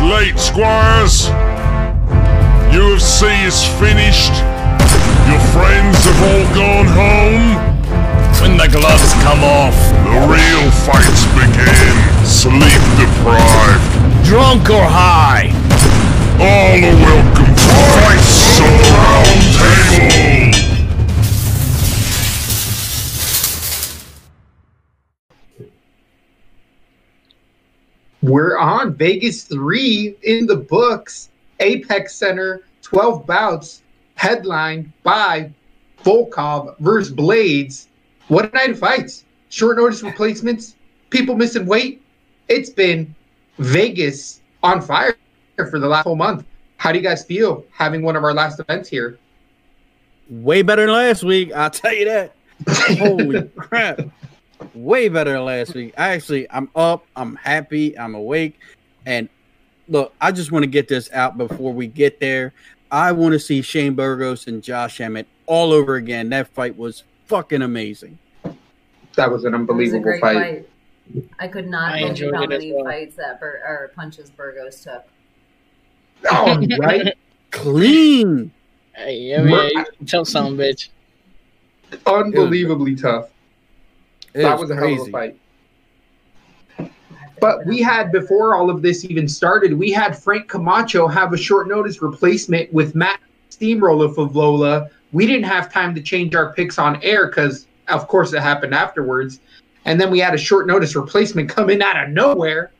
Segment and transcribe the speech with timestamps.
[0.00, 1.28] late, squires.
[2.72, 4.32] UFC is finished.
[5.28, 7.56] Your friends have all gone home.
[8.40, 11.94] When the gloves come off, The real fights begin.
[12.24, 14.24] Sleep deprived.
[14.24, 15.50] drunk or high.
[16.40, 20.49] All are welcome to the Round Table.
[28.22, 31.30] We're on Vegas 3 in the books.
[31.60, 33.82] Apex Center, 12 bouts,
[34.14, 35.50] headlined by
[36.04, 37.86] Volkov versus Blaydes.
[38.28, 39.24] What a night of fights.
[39.48, 40.76] Short notice replacements,
[41.10, 42.02] people missing weight.
[42.48, 43.14] It's been
[43.58, 45.16] Vegas on fire
[45.56, 46.44] for the last whole month.
[46.76, 49.18] How do you guys feel having one of our last events here?
[50.30, 51.52] Way better than last week.
[51.52, 52.34] I'll tell you that.
[52.98, 54.00] Holy crap.
[54.74, 55.94] Way better than last week.
[55.96, 57.06] I actually, I'm up.
[57.16, 57.98] I'm happy.
[57.98, 58.58] I'm awake.
[59.06, 59.28] And
[59.88, 62.52] look, I just want to get this out before we get there.
[62.90, 66.28] I want to see Shane Burgos and Josh Emmett all over again.
[66.30, 68.18] That fight was fucking amazing.
[69.16, 70.34] That was an It was unbelievable fight.
[70.34, 70.68] fight.
[71.40, 72.84] I could not I believe how many well.
[72.84, 75.04] fights that Bur- or punches Burgos took.
[76.30, 77.14] Oh, right?
[77.50, 78.50] Clean.
[78.94, 80.88] Hey, I mean, you can tell some bitch.
[82.06, 83.30] Unbelievably tough.
[84.34, 85.36] It that was a hell of a fight.
[87.40, 91.38] But we had before all of this even started, we had Frank Camacho have a
[91.38, 94.90] short notice replacement with Matt Steamroller Frevola.
[95.12, 98.74] We didn't have time to change our picks on air because, of course, it happened
[98.74, 99.40] afterwards.
[99.86, 102.70] And then we had a short notice replacement come in out of nowhere.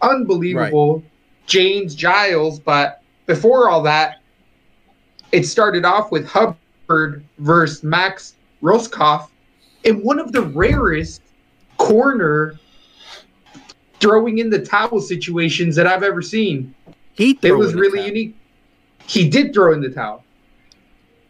[0.00, 1.04] Unbelievable.
[1.46, 2.58] James Giles.
[2.58, 4.22] But before all that,
[5.30, 9.28] it started off with Hubbard versus Max Rohskopf
[9.84, 11.22] in one of the rarest
[11.78, 12.58] corner
[14.00, 16.74] throwing in the towel situations that I've ever seen.
[17.14, 18.36] He It was really unique.
[19.06, 20.24] He did throw in the towel.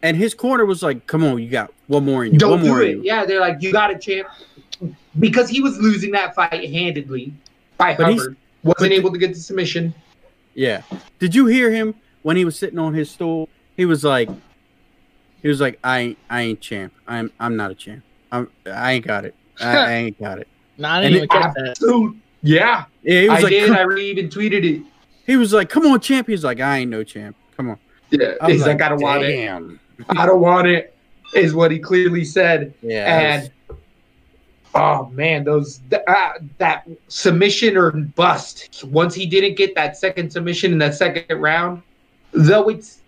[0.01, 2.39] And his corner was like, "Come on, you got one more in you.
[2.39, 2.97] Don't one do more it.
[2.97, 4.27] you." Yeah, they're like, you got a champ.
[5.17, 7.33] Because he was losing that fight handedly
[7.77, 8.37] by But Hubbard.
[8.63, 9.93] Wasn't able to get the submission.
[10.55, 10.81] Yeah.
[11.19, 13.49] Did you hear him when he was sitting on his stool?
[13.75, 14.29] He was like,
[15.41, 16.93] he was like, I ain't, I ain't champ.
[17.07, 18.03] I'm, I'm not a champ.
[18.33, 19.35] I'm, I ain't got it.
[19.61, 20.47] I, I ain't got it.
[20.77, 21.67] Nah, I didn't it- even catch that.
[21.69, 22.17] Absolute.
[22.41, 23.71] Yeah, Yeah, he was I like, did.
[23.71, 24.83] I really even tweeted it.
[25.25, 26.27] he was like, come on, champ.
[26.27, 27.37] He's like, I ain't no champ.
[27.55, 27.77] Come on.
[28.09, 29.79] Yeah, I was he's like, I don't want it.
[30.09, 30.93] I don't want it,
[31.33, 32.73] is what he clearly said.
[32.81, 33.19] Yeah.
[33.39, 33.51] and
[34.75, 38.83] oh man, those th- uh, that submission or bust.
[38.85, 41.81] Once he didn't get that second submission in that second round,
[42.31, 42.99] though it's,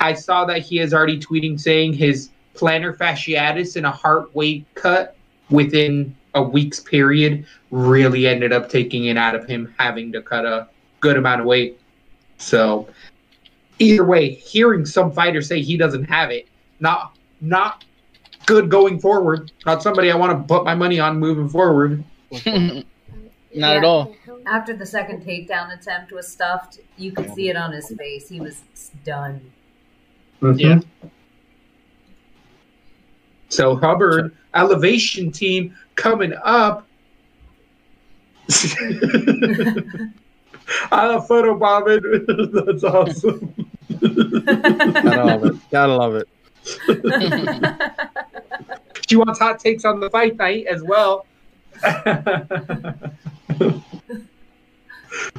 [0.00, 4.66] I saw that he is already tweeting saying his plantar fasciitis and a heart weight
[4.74, 5.16] cut
[5.50, 10.44] within a week's period really ended up taking it out of him having to cut
[10.44, 10.68] a
[11.00, 11.78] good amount of weight.
[12.38, 12.88] So
[13.78, 16.48] either way, hearing some fighter say he doesn't have it,
[16.80, 17.84] not not
[18.46, 19.52] good going forward.
[19.66, 22.04] Not somebody I want to put my money on moving forward.
[23.54, 24.14] Not at all.
[24.46, 28.28] After the second takedown attempt was stuffed, you could see it on his face.
[28.28, 28.62] He was
[29.04, 29.52] done.
[30.40, 30.58] Mm-hmm.
[30.58, 30.80] Yeah.
[33.52, 36.86] So Hubbard elevation team coming up.
[40.90, 42.00] I love photo bombing.
[42.52, 43.54] That's awesome.
[44.00, 45.70] Gotta love it.
[45.70, 46.28] Gotta love it.
[49.08, 51.26] She wants hot takes on the fight night as well.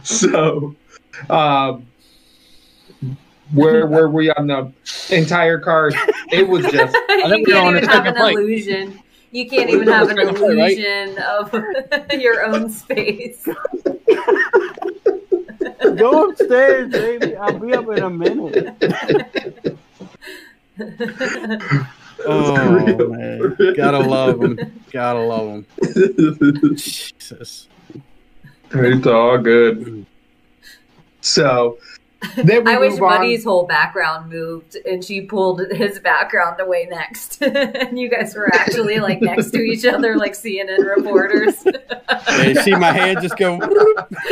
[0.04, 0.76] so,
[1.28, 1.88] um,
[3.54, 4.72] where were we on the
[5.10, 5.96] entire card?
[6.32, 9.00] It was just you think can't we're on even have second an illusion.
[9.32, 10.78] You can't even have an second fight, right?
[10.78, 13.48] illusion of your own space.
[15.96, 17.36] Go upstairs, baby.
[17.36, 18.78] I'll be up in a minute.
[22.26, 24.84] Oh man, gotta love him.
[24.92, 26.76] Gotta love him.
[26.76, 27.68] Jesus.
[28.72, 30.06] it's all good.
[31.22, 31.78] So
[32.36, 33.18] then we I wish move on.
[33.18, 37.42] Buddy's whole background moved and she pulled his background away next.
[37.42, 41.66] and you guys were actually like next to each other like CNN reporters.
[41.66, 43.60] Yeah, you see my hand just go.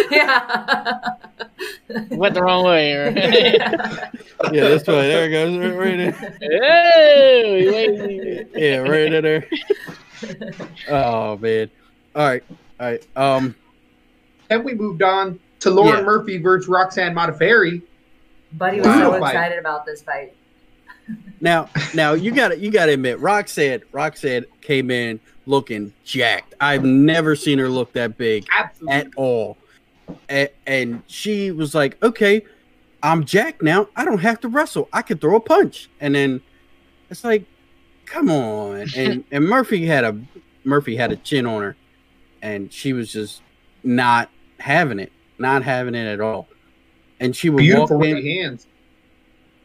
[0.10, 1.00] yeah.
[2.10, 2.96] Went the wrong way.
[2.96, 3.16] Right?
[4.52, 5.08] Yeah, this way.
[5.08, 5.58] There it goes.
[5.58, 6.14] Right, right in.
[6.42, 8.46] hey.
[8.56, 9.48] Yeah, right in there.
[10.90, 11.70] Oh man.
[12.16, 12.44] All right.
[12.80, 13.08] All right.
[13.16, 13.56] Um.
[14.50, 16.04] Then we moved on to Lauren Yeah.
[16.06, 17.82] Murphy versus Roxanne Modafferi.
[18.54, 19.12] Buddy was Wow.
[19.14, 19.30] so Fight.
[19.30, 20.34] excited about this fight.
[21.44, 26.54] Now, now you got to you got to admit, Roxanne Roxanne came in looking jacked.
[26.62, 28.94] I've never seen her look that big Absolutely.
[28.96, 29.58] at all.
[30.30, 32.46] and, and she was like, "Okay,
[33.02, 33.88] I'm jacked now.
[33.96, 34.88] I don't have to wrestle.
[34.94, 36.42] I can throw a punch." And then
[37.10, 37.46] it's like,
[38.06, 40.16] "Come on!" And and Murphy had a
[40.64, 41.76] Murphy had a chin on her,
[42.44, 43.42] and she was just
[43.84, 44.30] not
[44.60, 46.48] having it, not having it at all.
[47.20, 48.14] And she would Beautiful walk in.
[48.16, 48.68] right hands.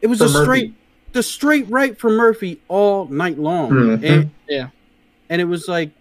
[0.01, 0.43] It was a Murphy.
[0.43, 0.73] straight,
[1.13, 4.03] the straight right for Murphy all night long, Mhm.
[4.03, 4.69] and Yeah.
[5.29, 5.91] and it was like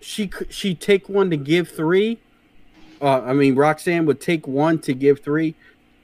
[0.00, 2.18] she could she take one to give three.
[3.00, 5.54] Uh, I mean, Roxanne would take one to give three,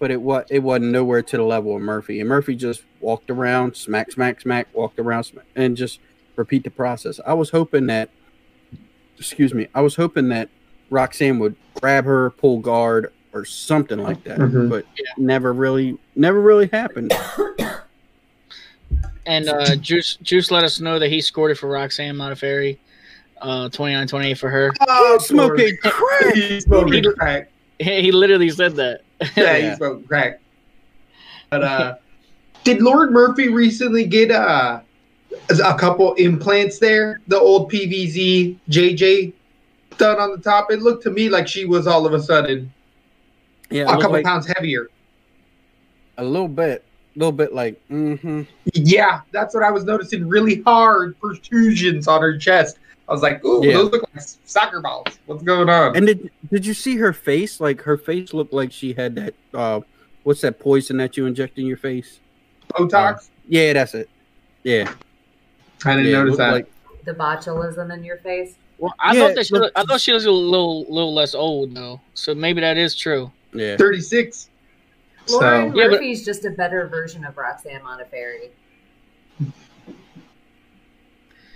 [0.00, 2.18] but it was it wasn't nowhere to the level of Murphy.
[2.18, 6.00] And Murphy just walked around, smack, smack, smack, walked around, smack, and just
[6.36, 7.20] repeat the process.
[7.24, 8.10] I was hoping that,
[9.18, 10.48] excuse me, I was hoping that
[10.90, 14.68] Roxanne would grab her, pull guard, or something like that, Mhm.
[14.70, 14.84] but
[15.18, 17.12] never really, never really happened.
[19.26, 22.76] And uh, Juice Juice let us know that he scored it for Roxanne Modafferi,
[23.40, 24.70] uh, 29-28 for her.
[24.86, 26.34] Oh, Smoking crack.
[26.34, 27.50] He's smoking crack.
[27.78, 29.00] He, he literally said that.
[29.22, 29.68] Yeah, Yeah.
[29.70, 30.40] he's smoking crack.
[31.48, 31.94] But uh,
[32.64, 34.80] did Lauren Murphy recently get uh
[35.48, 37.20] a couple implants there?
[37.28, 39.32] The old PVZ JJ
[39.98, 40.70] done on the top.
[40.70, 42.72] It looked to me like she was all of a sudden
[43.70, 44.88] Yeah, a couple like pounds heavier.
[46.18, 48.42] a little bit, a little bit like, mm-hmm.
[48.74, 50.28] Yeah, that's what I was noticing.
[50.28, 52.78] Really hard protrusions on her chest.
[53.08, 53.74] I was like, "Ooh, Yeah.
[53.74, 55.06] those look like soccer balls.
[55.26, 57.60] What's going on?" And did did you see her face?
[57.60, 59.34] Like her face looked like she had that.
[59.52, 59.80] uh
[60.22, 62.18] What's that poison that you inject in your face?
[62.72, 63.28] Botox.
[63.46, 64.08] Yeah, that's it.
[64.62, 64.90] Yeah,
[65.84, 66.52] I didn't yeah, notice that.
[66.52, 66.70] Like,
[67.04, 68.54] The botulism in your face.
[68.78, 71.34] Well, I Yeah, thought that she, look- I thought she was a little little less
[71.34, 73.30] old though, so maybe that is true.
[73.52, 74.50] yeah, Thirty-six.
[75.30, 78.50] Lauren So Yeah, but- just a better version of Roxanne Modafferi.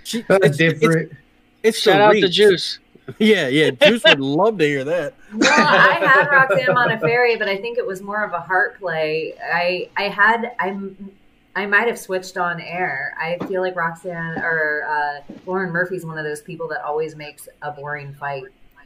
[0.03, 1.11] she, it's, different.
[1.11, 2.29] It's, it's Shout the out to.
[2.29, 2.79] Juice.
[3.17, 3.71] Yeah, yeah.
[3.71, 5.15] Juice would love to hear that.
[5.33, 9.33] Well, I had Roxanne Modafferi, but I think it was more of a heart play.
[9.51, 11.11] I I had I'm
[11.55, 13.13] I might have switched on air.
[13.19, 17.49] I feel like Roxanne or uh, Lauren Murphy's one of those people that always makes
[17.61, 18.43] a boring fight.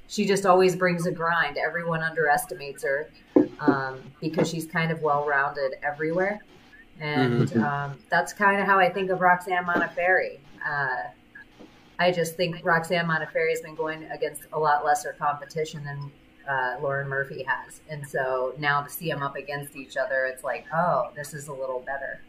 [0.08, 1.58] She just always brings a grind.
[1.58, 3.10] Everyone underestimates her
[3.60, 6.40] um, because she's kind of well rounded everywhere,
[7.00, 7.64] and Mhm.
[7.64, 10.40] um, that's kind of how I think of Roxanne Modafferi.
[10.66, 11.10] Uh,
[12.00, 16.12] I just think Roxanne Modafferi has been going against a lot lesser competition than
[16.48, 20.44] uh, Lauren Murphy has, and so now to see them up against each other, it's
[20.44, 22.20] like, oh, this is a little better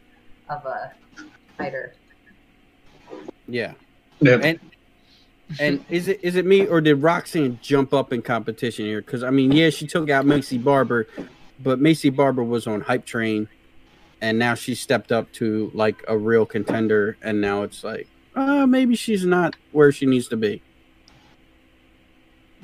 [0.49, 0.93] of a
[1.57, 1.93] fighter.
[3.47, 3.73] Yeah.
[4.19, 4.39] Yeah.
[4.41, 4.59] And
[5.59, 9.01] and is it is it me or did Roxanne jump up in competition here?
[9.01, 11.07] Because I mean, yeah, she took out Maycee Barber,
[11.61, 13.47] but Maycee Barber was on hype train,
[14.21, 18.65] and now she stepped up to like a real contender, and now it's like, uh,
[18.65, 20.61] maybe she's not where she needs to be.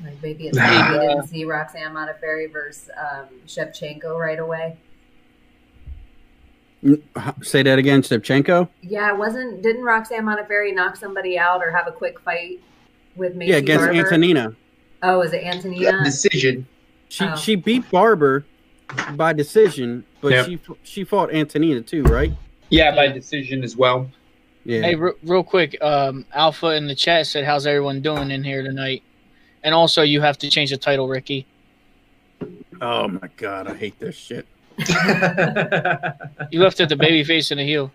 [0.02, 4.76] Like maybe it's maybe you didn't see Roxanne Modafferi versus um, Shevchenko right away.
[6.84, 8.68] N- h- Say that again, Stevchenko.
[8.80, 9.62] Yeah, it wasn't.
[9.62, 12.60] Didn't Roxanne Modafferi knock somebody out or have a quick fight
[13.16, 13.98] with Maycee Yeah, against Barber?
[13.98, 14.56] Antonina.
[15.02, 15.80] Oh, is it Antonina?
[15.82, 16.04] Yeah, Antonina?
[16.10, 16.66] decision.
[17.08, 17.36] She Oh.
[17.36, 18.44] she beat Barber
[19.14, 20.46] by decision, but Yep.
[20.46, 22.32] she she fought Antonina too, right?
[22.70, 24.10] Yeah, by decision as well.
[24.64, 24.80] Yeah.
[24.82, 28.62] Hey, re- real quick, um, Alpha in the chat said, "How's everyone doing in here
[28.62, 29.02] tonight?"
[29.64, 31.46] And also, you have to change the title, Ricky.
[32.80, 34.46] oh my god, I hate this shit.
[36.50, 37.90] You left it the baby face and the heel.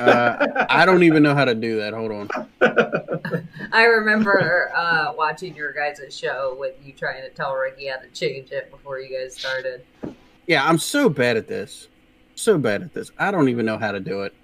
[0.00, 1.92] Uh, I don't even know how to do that.
[1.92, 2.28] Hold on.
[3.72, 8.08] I remember uh, watching your guys' show with you trying to tell Ricky how to
[8.08, 9.84] change it before you guys started.
[10.46, 11.88] Yeah, I'm so bad at this.
[12.36, 13.10] So bad at this.
[13.18, 14.34] I don't even know how to do it.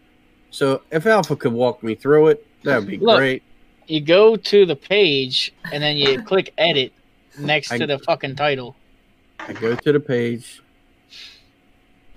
[0.51, 3.19] So if Alpha could walk me through it, that would be Look.
[3.19, 3.43] great.
[3.87, 6.93] You go to the page and then you click edit
[7.39, 8.77] next I- to the fucking title.
[9.39, 10.63] I go to the page,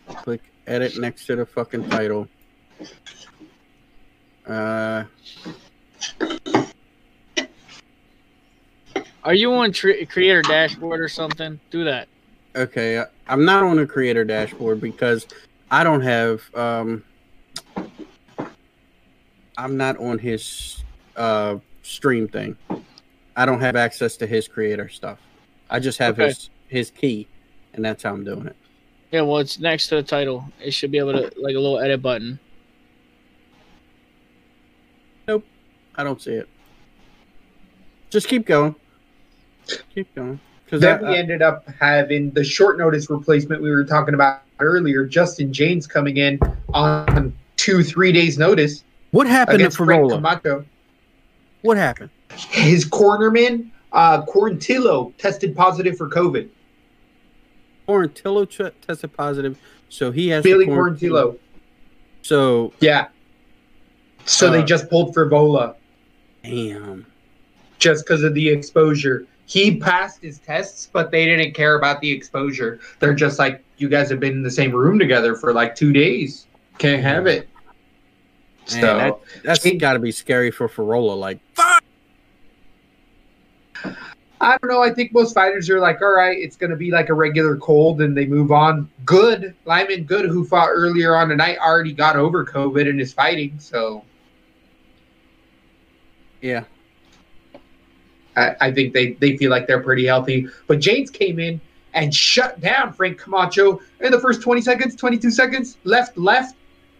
[0.07, 2.27] click edit next to the fucking title.
[4.47, 5.03] Uh,
[9.23, 11.59] Are you on creator dashboard or something?
[11.71, 12.07] Do that.
[12.55, 15.25] okay, I- I'm not on the creator dashboard because
[15.71, 16.43] I don't have.
[16.53, 17.03] Um,
[19.57, 20.83] I'm not on his
[21.15, 22.55] uh, stream thing.
[23.35, 25.17] I don't have access to his creator stuff.
[25.69, 26.27] I just have Okay.
[26.27, 27.27] his his key,
[27.73, 28.55] and that's how I'm doing it.
[29.11, 30.45] Yeah, well, it's next to the title.
[30.61, 32.39] It should be able to like a little edit button.
[35.27, 35.45] Nope,
[35.95, 36.49] I don't see it.
[38.09, 38.75] Just keep going.
[39.93, 40.39] Keep going.
[40.65, 45.05] Because Then we ended up having the short notice replacement we were talking about earlier.
[45.05, 46.39] Justin Jaynes coming in
[46.73, 50.15] on two, three days notice what happened to against Frank Frevola?
[50.15, 50.65] Camacho.
[51.61, 52.09] What happened?
[52.49, 56.49] His cornerman, uh, Quarantillo, tested positive for COVID.
[57.87, 59.57] Quarantillo ch- tested positive,
[59.89, 60.65] so he has Billy.
[60.67, 61.37] Quarantillo.
[62.21, 63.07] So Yeah.
[64.25, 65.75] So they Uh, just pulled Frevola
[66.43, 67.05] damn.
[67.79, 69.25] just because of the exposure.
[69.45, 72.79] He passed his tests, but they didn't care about the exposure.
[72.99, 75.93] They're just like, you guys have been in the same room together for like two
[75.93, 76.47] days.
[76.79, 77.47] Can't have it.
[78.71, 81.15] Man, So that, that's He- got to be scary for Frevola.
[81.15, 81.37] Like,
[84.41, 84.81] I don't know.
[84.83, 87.55] I think most fighters are like, all right, it's going to be like a regular
[87.57, 88.89] cold, and they move on.
[89.05, 93.53] Good, Lyman Good, who fought earlier on tonight, already got over COVID and is fighting.
[93.59, 94.03] So
[96.41, 96.63] yeah,
[98.35, 100.47] I, I think they, they feel like they're pretty healthy.
[100.67, 101.59] But Jaynes came in
[101.93, 106.55] and shut down Frank Camacho in the first 20 seconds, 22 seconds, left, left,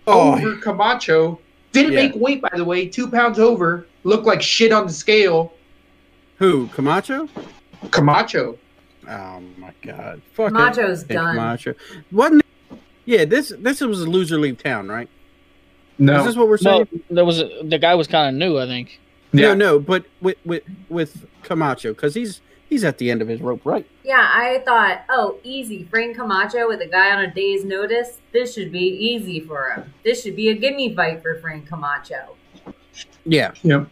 [0.07, 0.33] Oh.
[0.35, 1.39] over Camacho.
[1.71, 2.03] Didn't Yeah.
[2.07, 3.87] make weight, by the way, two pounds over.
[4.03, 5.51] Looked like shit on the scale.
[6.37, 7.29] Who Camacho?
[7.91, 8.57] Camacho.
[9.07, 11.09] Oh my god, fuck Macho's it.
[11.09, 11.35] done.
[11.35, 11.75] Camacho
[12.11, 12.43] wasn't.
[13.05, 15.09] Yeah, this this was a loser leave town, right?
[15.97, 16.19] No.
[16.19, 16.79] Is this what we're saying?
[16.79, 17.03] No, saying?
[17.11, 18.99] there was a, the guy was kind of new, I think.
[19.31, 19.49] Yeah.
[19.49, 23.41] No, no, but with with with Camacho because he's he's at the end of his
[23.41, 23.85] rope, right?
[24.03, 25.83] Yeah, I thought, oh, easy.
[25.85, 28.19] Frank Camacho with a guy on a day's notice.
[28.33, 29.93] This should be easy for him.
[30.03, 32.35] This should be a gimme fight for Frank Camacho.
[33.25, 33.87] Yeah, Yep.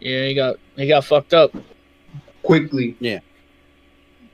[0.00, 1.54] Yeah, he got he got fucked up.
[2.42, 2.96] Quickly.
[3.00, 3.20] Yeah.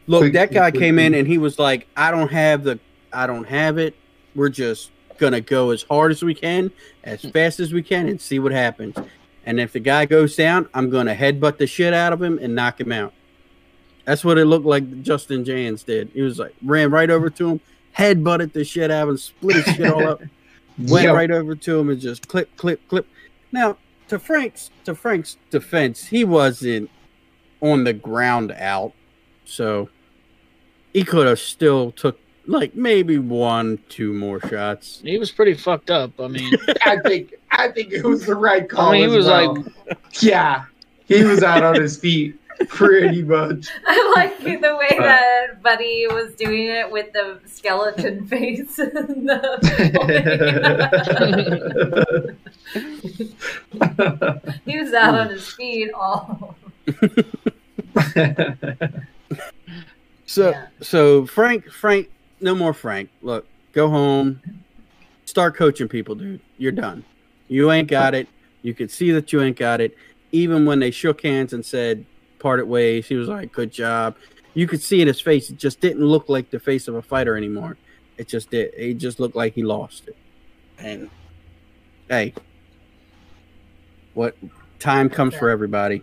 [0.07, 2.79] Look, Quick- that guy quick- came in and he was like, "I don't have the,
[3.13, 3.95] I don't have it.
[4.35, 6.71] We're just gonna go as hard as we can,
[7.05, 7.31] as hmm.
[7.31, 8.97] fast as we can, and see what happens.
[9.47, 12.55] And if the guy goes down, I'm gonna headbutt the shit out of him and
[12.55, 13.13] knock him out."
[14.05, 15.03] That's what it looked like.
[15.03, 16.11] Justin Jaynes did.
[16.13, 17.61] He was like, ran right over to him,
[17.97, 20.21] headbutted the shit out of him, split his shit all up,
[20.79, 21.15] went Yep.
[21.15, 23.07] right over to him, and just clip, clip, clip.
[23.53, 23.77] Now,
[24.09, 26.91] to Frank's to Frank's defense, he wasn't
[27.61, 28.93] on the ground out,
[29.45, 29.89] so
[30.93, 35.01] he could have still took like maybe one, two more shots.
[35.05, 36.19] He was pretty fucked up.
[36.21, 36.53] I mean,
[36.85, 38.89] I think I think it was the right call.
[38.89, 39.55] I mean, he as was well.
[39.55, 40.65] like- yeah,
[41.07, 42.37] he was out on his feet
[42.69, 43.69] pretty much.
[43.87, 48.79] I like the way that Buddy was doing it with the skeleton face.
[48.79, 49.53] and the-
[54.65, 56.57] he was out on his feet all.
[60.27, 60.67] So Yeah.
[60.81, 62.09] so Frank Frank
[62.41, 63.11] no more Frank.
[63.23, 64.41] Look, go home.
[65.25, 66.41] Start coaching people, dude.
[66.59, 67.05] You're done.
[67.49, 68.29] You ain't got it.
[68.63, 69.97] You could see that you ain't got it.
[70.33, 72.05] Even when they shook hands and said
[72.43, 74.17] parted ways, he was like, "Good job."
[74.55, 77.03] You could see in his face it just didn't look like the face of a
[77.03, 77.79] fighter anymore.
[78.19, 78.73] It just did.
[78.77, 80.17] It just looked like he lost it.
[80.79, 81.09] And
[82.09, 82.35] hey,
[84.15, 84.37] what
[84.79, 86.03] time comes for everybody.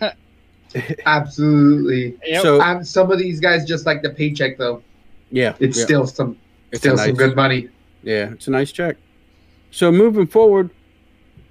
[1.06, 2.18] Absolutely.
[2.24, 2.42] Yep.
[2.42, 4.82] So Um, some of these guys just like the paycheck though.
[5.30, 5.84] yeah, It's yeah.
[5.84, 6.36] still some
[6.72, 7.68] It's a still some good money.
[8.02, 8.96] Yeah, it's a nice check.
[9.70, 10.70] So moving forward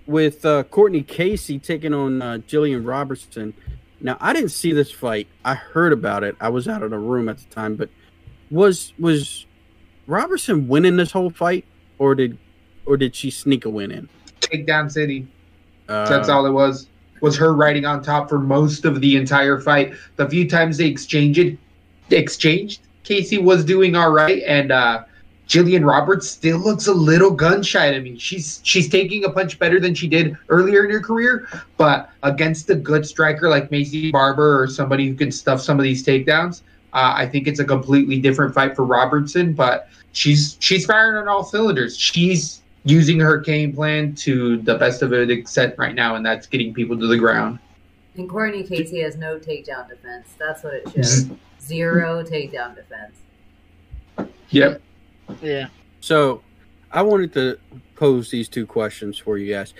[0.05, 3.53] with uh, Courtney Casey taking on uh, Jillian Robertson.
[4.03, 5.27] Now I didn't see this fight.
[5.43, 6.36] I heard about it.
[6.39, 7.89] I was out of the room at the time, but
[8.51, 9.48] was was
[10.05, 11.65] Robertson winning this whole fight,
[11.98, 12.38] or did
[12.86, 14.10] or did she sneak a win in?
[14.41, 15.25] Takedown City.
[15.88, 16.88] Uh, That's all it was.
[17.22, 19.93] Was her riding on top for most of the entire fight.
[20.17, 21.57] The few times they exchanged
[22.10, 25.05] exchanged, Casey was doing all right, and uh
[25.47, 28.17] Jillian Roberts still looks a little gun shy to me.
[28.17, 31.47] She's she's taking a punch better than she did earlier in her career,
[31.77, 35.83] but against a good striker like Maycee Barber or somebody who can stuff some of
[35.83, 36.62] these takedowns,
[36.93, 39.53] uh, I think it's a completely different fight for Robertson.
[39.53, 41.97] But she's she's firing on all cylinders.
[41.97, 46.47] She's using her game plan to the best of it extent right now, and that's
[46.47, 47.59] getting people to the ground.
[48.15, 50.29] And Courtney Casey has no takedown defense.
[50.38, 51.29] That's what it shows.
[51.62, 53.15] Zero takedown defense.
[54.50, 54.81] Yep.
[55.41, 55.67] Yeah.
[56.01, 56.41] So,
[56.91, 57.57] I wanted to
[57.95, 59.73] pose these two questions for you guys.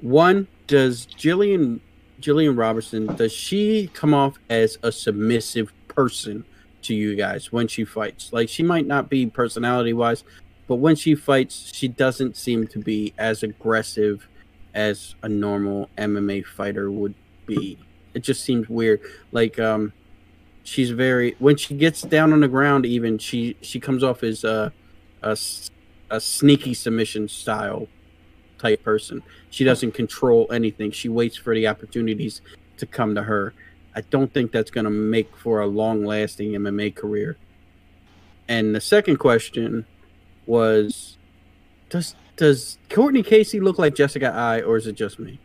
[0.00, 1.80] One, does Jillian
[2.20, 6.44] Jillian Robertson does she come off as a submissive person
[6.82, 8.32] to you guys when she fights?
[8.32, 10.24] Like she might not be personality wise,
[10.66, 14.28] but when she fights, she doesn't seem to be as aggressive
[14.74, 17.14] as a normal MMA fighter would
[17.46, 17.78] be.
[18.14, 19.00] It just seems weird.
[19.32, 19.92] Like um
[20.64, 24.44] she's very when she gets down on the ground even she she comes off as
[24.44, 24.68] uh
[25.22, 25.70] a, s-
[26.10, 27.88] a sneaky submission style
[28.58, 29.22] type person.
[29.50, 30.90] She doesn't control anything.
[30.90, 32.40] She waits for the opportunities
[32.78, 33.54] to come to her.
[33.94, 37.36] I don't think that's going to make for a long lasting MMA career.
[38.48, 39.84] And the second question
[40.46, 41.16] was
[41.90, 45.38] does does Courtney Casey look like Jessica I or is it just me?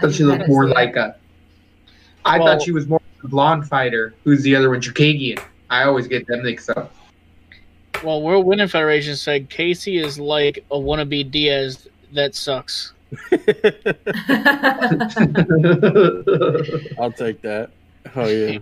[0.00, 1.16] Does she can look more see like a?
[2.24, 4.14] I Well- thought she was more the blonde fighter.
[4.24, 4.80] Who's the other one?
[4.80, 5.40] Chookagian.
[5.70, 6.92] I always get them mixed up.
[8.02, 12.92] Well, World Winning Federation said Casey is like a wannabe Diaz that sucks.
[16.98, 17.70] I'll take that.
[18.16, 18.58] Oh yeah.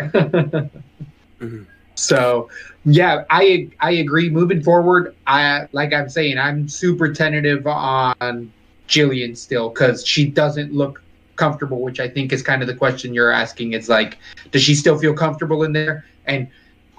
[1.94, 2.48] so
[2.84, 4.30] yeah, I I agree.
[4.30, 8.52] Moving forward, I like I'm saying, I'm super tentative on
[8.88, 11.02] Jillian still because she doesn't look
[11.36, 13.74] comfortable, which I think is kind of the question you're asking.
[13.74, 14.18] It's like,
[14.50, 16.04] does she still feel comfortable in there?
[16.26, 16.48] And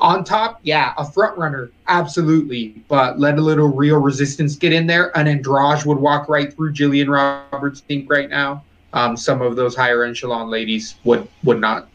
[0.01, 2.83] on top, yeah, a front runner, absolutely.
[2.87, 5.15] But let a little real resistance get in there.
[5.17, 8.63] An Andrade would walk right through Jillian Roberts, think right now.
[8.93, 11.87] Um, some of those higher echelon ladies would would not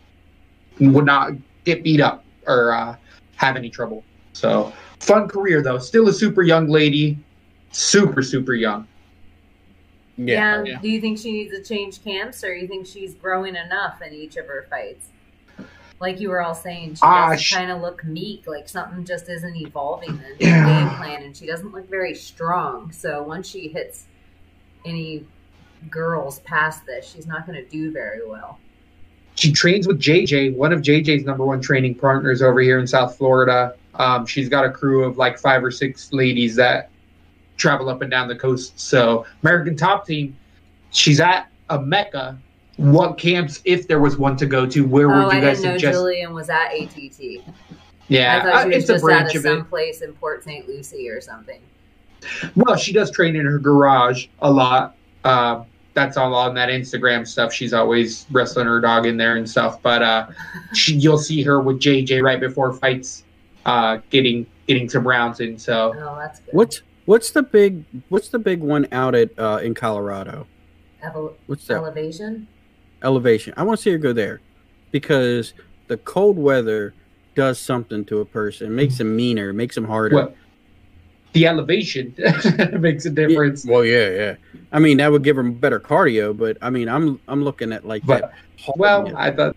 [0.81, 1.33] would not
[1.65, 2.97] get beat up or uh,
[3.35, 4.03] have any trouble.
[4.33, 5.79] So fun career though.
[5.79, 7.19] Still a super young lady,
[7.73, 8.87] super super young.
[10.17, 10.63] yeah.
[10.65, 10.79] Yeah.
[10.81, 14.15] Do you think she needs to change camps, or you think she's growing enough in
[14.15, 15.09] each of her fights?
[15.99, 19.29] Like you were all saying, she Ah, does kind of look meek, like something just
[19.31, 20.67] isn't evolving in the Yeah.
[20.67, 22.93] game plan, and she doesn't look very strong.
[22.93, 24.05] So once she hits
[24.85, 25.25] any
[25.91, 28.59] girls past this, she's not going to do very well.
[29.39, 33.19] she trains with JJ, one of JJ's number one training partners over here in South
[33.19, 33.75] Florida.
[33.97, 36.89] Um, she's got a crew of like five or six ladies that
[37.59, 38.81] travel up and down the coast.
[38.81, 40.35] So American Top Team,
[40.91, 42.39] she's at a mecca.
[42.77, 45.59] What camps, if there was one to go to, where oh, would you I guys
[45.61, 45.99] didn't know suggest?
[45.99, 47.43] Jillian was at ATT.
[48.09, 49.49] Yeah, I thought uh, she was it's a just out branch of of it.
[49.59, 50.69] some place in Port St.
[50.69, 51.61] Lucie or something.
[52.55, 54.97] Well, she does train in her garage a lot.
[55.25, 55.65] Uh,
[55.95, 57.53] that's all on that Instagram stuff.
[57.53, 59.81] She's always wrestling her dog in there and stuff.
[59.83, 60.27] But uh,
[60.75, 63.25] she, you'll see her with JJ right before fights,
[63.65, 65.59] uh, getting getting some rounds in.
[65.59, 66.55] So Oh, that's good.
[66.55, 70.47] What's what's the big what's the big one out at uh, in Colorado?
[71.03, 72.47] Ele- What's that elevation?
[73.03, 73.55] Elevation?
[73.57, 74.41] I want to see her go there
[74.91, 75.53] because
[75.89, 76.95] the cold weather
[77.35, 80.17] does something to a person, makes them meaner, makes them harder.
[80.17, 80.37] what
[81.33, 82.15] the elevation
[82.81, 83.67] makes a difference.
[83.67, 84.35] Well, yeah, yeah.
[84.73, 87.87] I mean, that would give them better cardio, but I mean, I'm I'm looking at
[87.87, 88.33] like But- that.
[88.77, 89.55] Well, I thought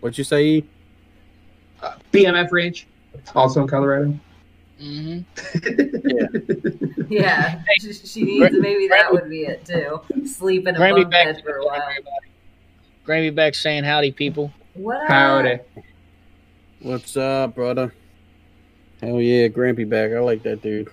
[0.00, 0.44] what'd you say?
[0.46, 0.64] E?
[2.12, 2.86] BMF range,
[3.34, 4.18] also in Colorado.
[4.78, 5.18] Hmm
[7.08, 8.54] Yeah, she, she needs.
[8.58, 10.00] Maybe that would be it too.
[10.26, 11.88] Sleep in a Grammy bunk back, bed for a while.
[13.06, 14.52] Grammy back saying howdy, people.
[14.74, 15.00] What?
[15.02, 15.58] Uh, Howdy.
[16.80, 17.92] What's up, brother?
[19.00, 20.12] Hell yeah, Grampy back.
[20.12, 20.88] I like that dude.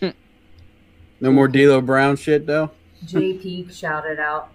[1.20, 2.70] no more D'Lo Brown shit though.
[3.06, 4.53] JP shouted out.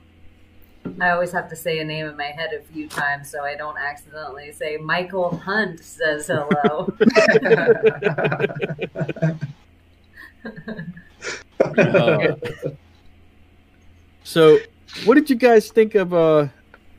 [1.02, 3.56] I always have to say a name in my head a few times so I
[3.56, 6.94] don't accidentally say Michael Hunt says hello.
[11.78, 12.36] Uh,
[14.24, 14.58] so,
[15.04, 16.48] what did you guys think of uh,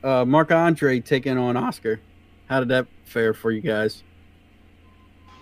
[0.04, 2.00] uh, Marc-André taking on Oskar?
[2.48, 4.02] How did that fare for you guys?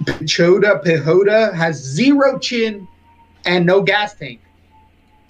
[0.05, 2.87] Choda Piechota has zero chin
[3.44, 4.40] and no gas tank.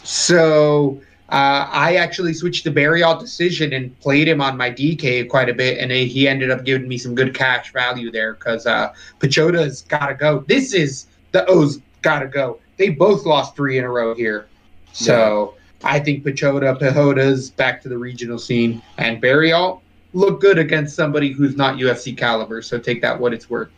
[0.04, 5.50] So uh, I actually switched to Barriault decision and played him on my DK quite
[5.50, 8.94] a bit, and he ended up giving me some good cash value there because uh,
[9.20, 10.44] Pachoda's got to go.
[10.48, 12.60] This is the O's got to go.
[12.78, 14.48] They both lost three in a row here.
[14.92, 19.80] So I think Pachoda, Piechota's back to the regional scene, and Barriault
[20.14, 22.62] look good against somebody who's not UFC caliber.
[22.62, 23.68] So take that what it's worth.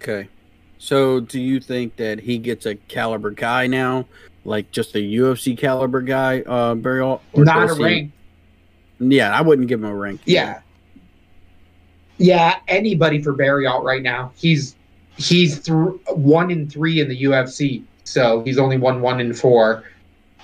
[0.00, 0.28] Okay.
[0.78, 4.06] So, do you think that he gets a caliber guy now,
[4.44, 7.22] like just a UFC caliber guy, uh, Burial?
[7.34, 8.12] Not a rank.
[8.98, 10.20] Yeah, I wouldn't give him a rank.
[10.24, 10.60] Yeah.
[12.18, 14.32] Yeah, anybody for Barriault right now.
[14.36, 14.76] He's
[15.16, 15.76] he's th-
[16.08, 19.84] one in three in the UFC, so he's only won one in four.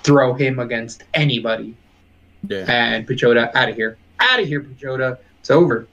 [0.03, 1.75] Throw him against anybody,
[2.47, 2.65] Yeah.
[2.67, 5.17] and Pachoda out of here, out of here, Pachoda.
[5.39, 5.87] It's over.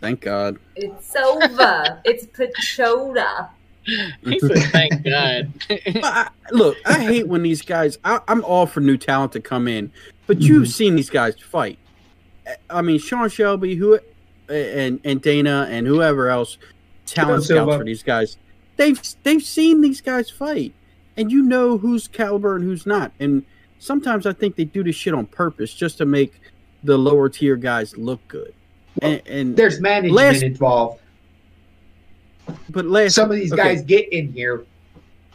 [0.00, 0.58] Thank God.
[0.74, 2.00] it's over.
[2.04, 3.48] it's Pachoda.
[4.24, 7.98] He said, "Thank God." I, look, I hate when these guys.
[8.04, 9.90] I, I'm all for new talent to come in,
[10.26, 10.70] but you've mm-hmm.
[10.70, 11.78] seen these guys fight.
[12.70, 13.98] I mean, Sean Shelby, who,
[14.48, 16.58] and and Dana and whoever else,
[17.06, 18.36] talent scouts for these guys.
[18.76, 20.72] They've they've seen these guys fight,
[21.16, 23.12] and you know who's caliber and who's not.
[23.18, 23.44] And
[23.78, 26.40] sometimes I think they do this shit on purpose just to make
[26.84, 28.54] the lower tier guys look good.
[29.00, 31.01] And, and There's management Last- involved.
[32.70, 33.62] But last Some of these okay.
[33.62, 34.64] guys get in here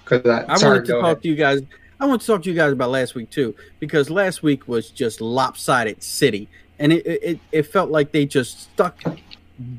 [0.04, 1.22] because I wanted to talk ahead.
[1.24, 1.62] to you guys.
[2.00, 4.91] I want to talk to you guys about last week too, because last week was
[4.91, 6.48] just lopsided city,
[6.80, 9.02] and it it, it felt like they just stuck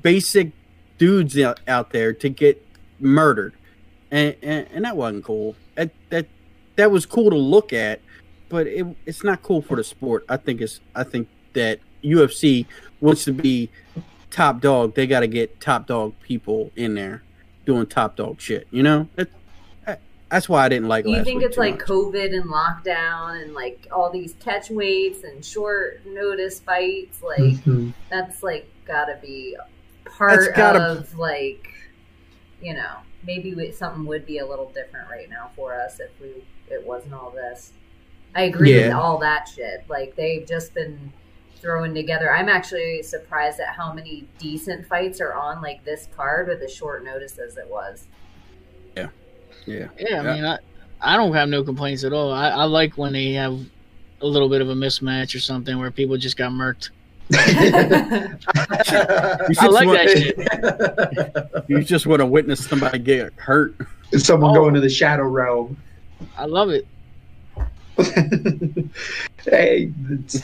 [0.03, 0.51] basic
[0.99, 2.64] dudes out, out there to get
[3.01, 3.55] murdered,
[4.11, 5.55] and, and and that wasn't cool.
[5.77, 6.27] That that
[6.77, 8.01] that was cool to look at,
[8.49, 10.25] but it it's not cool for the sport.
[10.29, 12.67] I think it's I think that UFC
[13.01, 13.71] wants to be
[14.31, 17.23] top dog, they got to get top dog people in there
[17.64, 18.67] doing top dog shit.
[18.71, 19.31] You know, it,
[20.31, 21.05] that's why I didn't like.
[21.05, 21.88] Do you last think week it's too like much.
[21.88, 27.23] COVID and lockdown and like all these catch weights and short notice fights?
[27.23, 27.95] Like Mhm.
[28.11, 29.57] that's like gotta be
[30.05, 31.69] part That's gotta- of like
[32.61, 36.11] you know maybe we, something would be a little different right now for us if
[36.21, 37.73] we it wasn't all this.
[38.35, 39.85] I agree with all that shit.
[39.88, 41.12] Like they've just been
[41.61, 42.33] throwing together.
[42.33, 46.73] I'm actually surprised at how many decent fights are on like this card with as
[46.73, 48.05] short notice as it was.
[48.97, 49.09] Yeah.
[49.66, 50.21] Yeah, Yeah.
[50.23, 50.59] I mean, I,
[51.01, 52.33] I don't have no complaints at all.
[52.33, 53.59] I, I like when they have
[54.21, 56.90] a little bit of a mismatch or something where people just got murked.
[57.31, 58.29] You I
[59.53, 61.64] just like want- that shit.
[61.68, 63.75] You just want to witness somebody get hurt.
[64.16, 64.62] Someone Oh.
[64.62, 65.77] go into the shadow realm.
[66.37, 66.87] I love it.
[69.44, 70.40] hey, it's,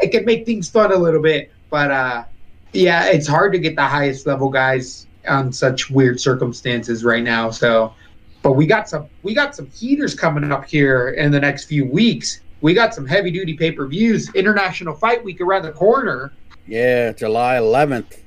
[0.00, 2.24] it can make things fun a little bit, but uh,
[2.72, 7.50] yeah, it's hard to get the highest level guys on such weird circumstances right now.
[7.50, 7.94] So,
[8.42, 11.84] but we got some we got some heaters coming up here in the next few
[11.86, 12.40] weeks.
[12.60, 14.30] We got some heavy duty pay per views.
[14.34, 16.32] International Fight Week around the corner.
[16.66, 18.18] Yeah, July 11th.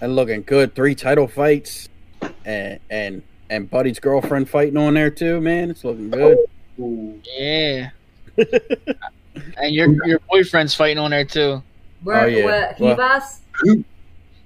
[0.00, 0.74] And looking good.
[0.74, 1.88] Three title fights,
[2.44, 5.40] and and and Buddy's girlfriend fighting on there too.
[5.40, 6.38] Man, it's looking good.
[6.78, 7.20] Ooh.
[7.36, 7.90] Yeah.
[9.56, 11.62] and your your boyfriend's fighting on there too.
[12.02, 12.44] Where Oh, yeah.
[12.78, 13.36] what Well-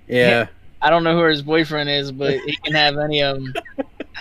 [0.08, 0.46] Yeah.
[0.82, 3.54] I don't know who his boyfriend is, but he can have any of them.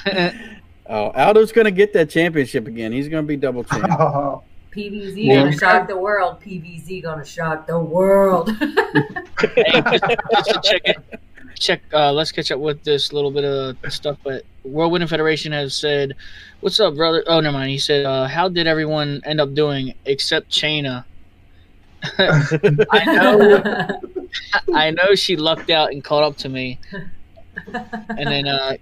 [0.85, 2.91] Oh, Aldo's gonna get that championship again.
[2.91, 3.85] He's gonna be double champ.
[4.75, 5.35] PVZ Yeah.
[5.35, 6.41] gonna shock the world.
[6.41, 8.49] PVZ gonna shock the world.
[9.55, 10.03] hey, just,
[10.45, 11.03] just to
[11.59, 11.81] check.
[11.93, 14.17] Uh, let's catch up with this little bit of stuff.
[14.23, 16.15] But World Winning Federation has said,
[16.61, 17.71] "What's up, brother?" Oh, never mind.
[17.71, 21.05] He said, uh, "How did everyone end up doing except Chaina?"
[22.17, 23.99] I know.
[24.73, 26.79] I know she lucked out and caught up to me.
[28.09, 28.77] And then uh,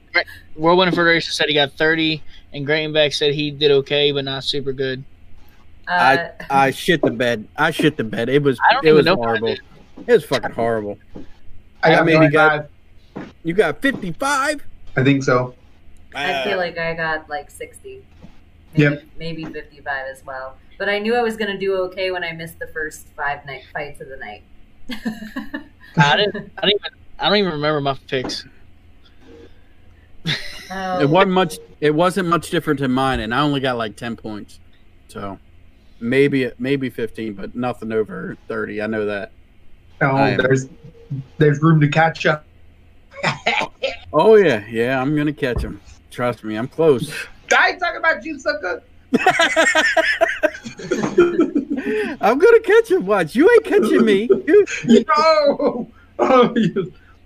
[0.55, 4.43] World Winning Federation said he got 30, and Gratenbeck said he did okay, but not
[4.43, 5.03] super good.
[5.87, 7.47] Uh, I shit the bed.
[7.57, 8.29] I shit the bed.
[8.29, 9.47] It was I don't it even was know horrible.
[9.49, 9.61] It
[10.07, 10.97] was fucking horrible.
[11.83, 12.69] I I got maybe got-
[13.43, 14.65] You got 55?
[14.95, 15.55] I think so.
[16.13, 18.03] I feel uh, like I got like 60.
[18.73, 19.03] Maybe, Yep.
[19.17, 20.57] Maybe 55 as well.
[20.77, 23.45] But I knew I was going to do okay when I missed the first five
[23.45, 24.43] night fights of the night.
[25.97, 26.51] I didn't.
[26.57, 26.91] I don't even.
[27.19, 28.45] I don't even remember my picks.
[30.71, 33.95] oh, it wasn't much it wasn't much different than mine and I only got like
[33.95, 34.59] 10 points.
[35.07, 35.37] So
[35.99, 38.81] maybe maybe 15, but nothing over 30.
[38.81, 39.31] I know that.
[40.01, 40.67] Oh, I am- there's
[41.37, 42.45] there's room to catch up.
[44.13, 45.79] Oh yeah, yeah, I'm going to catch him.
[46.09, 47.13] Trust me, I'm close.
[47.57, 48.83] I ain't talking about you, sucker.
[52.21, 53.05] I'm gonna catch him.
[53.05, 54.27] Watch, you ain't catching me.
[54.85, 56.53] no, oh, I'm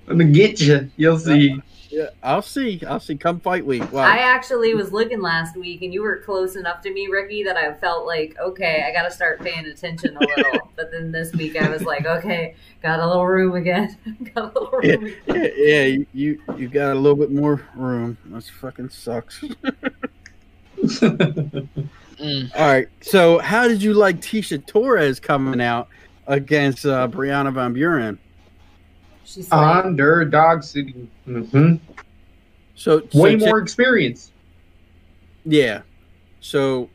[0.07, 0.91] gonna get you.
[0.97, 1.53] You'll see.
[1.53, 1.57] Uh,
[1.89, 2.81] yeah, I'll see.
[2.87, 3.15] I'll see.
[3.15, 3.93] Come fight week.
[3.93, 7.57] I actually was looking last week and you were close enough to me, Ricky, that
[7.57, 10.71] I felt like, okay, I got to start paying attention a little.
[10.75, 13.97] but then this week I was like, okay, got a little room again.
[14.35, 15.15] got a little room again.
[15.27, 18.17] yeah, yeah, you, you you got a little bit more room.
[18.25, 19.43] That's fucking sucks.
[22.19, 22.49] Mm.
[22.55, 22.87] All right.
[23.01, 25.89] So, how did you like Tecia Torres coming out
[26.27, 28.17] against uh, Brianna Van Buren?
[29.25, 31.09] She's like, Underdog City.
[31.25, 31.75] hmm
[32.75, 34.31] So, so Way check- more experience.
[35.45, 35.81] Yeah.
[36.41, 36.89] So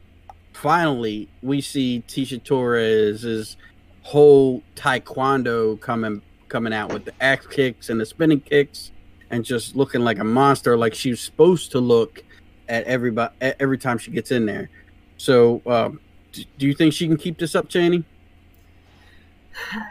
[0.53, 3.57] finally, we see Tecia Torres's
[4.03, 8.91] whole taekwondo coming coming out with the axe kicks and the spinning kicks,
[9.31, 12.25] and just looking like a monster, like she's supposed to look
[12.69, 14.69] at everybody every time she gets in there.
[15.17, 16.01] So, um,
[16.33, 18.05] d- do you think she can keep this up, Cheney?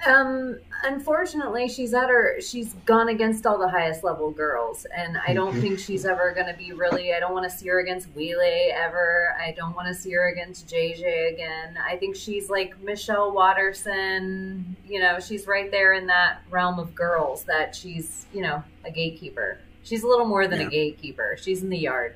[0.07, 2.39] Um, unfortunately, she's at her.
[2.41, 5.61] She's gone against all the highest level girls, and I don't Mhm.
[5.61, 7.13] think she's ever going to be really.
[7.13, 9.35] I don't want to see her against Weili ever.
[9.39, 11.77] I don't want to see her against JJ again.
[11.77, 14.75] I think she's like Michelle Waterson.
[14.87, 18.91] You know, she's right there in that realm of girls that she's you know a
[18.91, 19.59] gatekeeper.
[19.83, 20.67] She's a little more than Yeah.
[20.67, 21.35] a gatekeeper.
[21.39, 22.15] She's in the yard.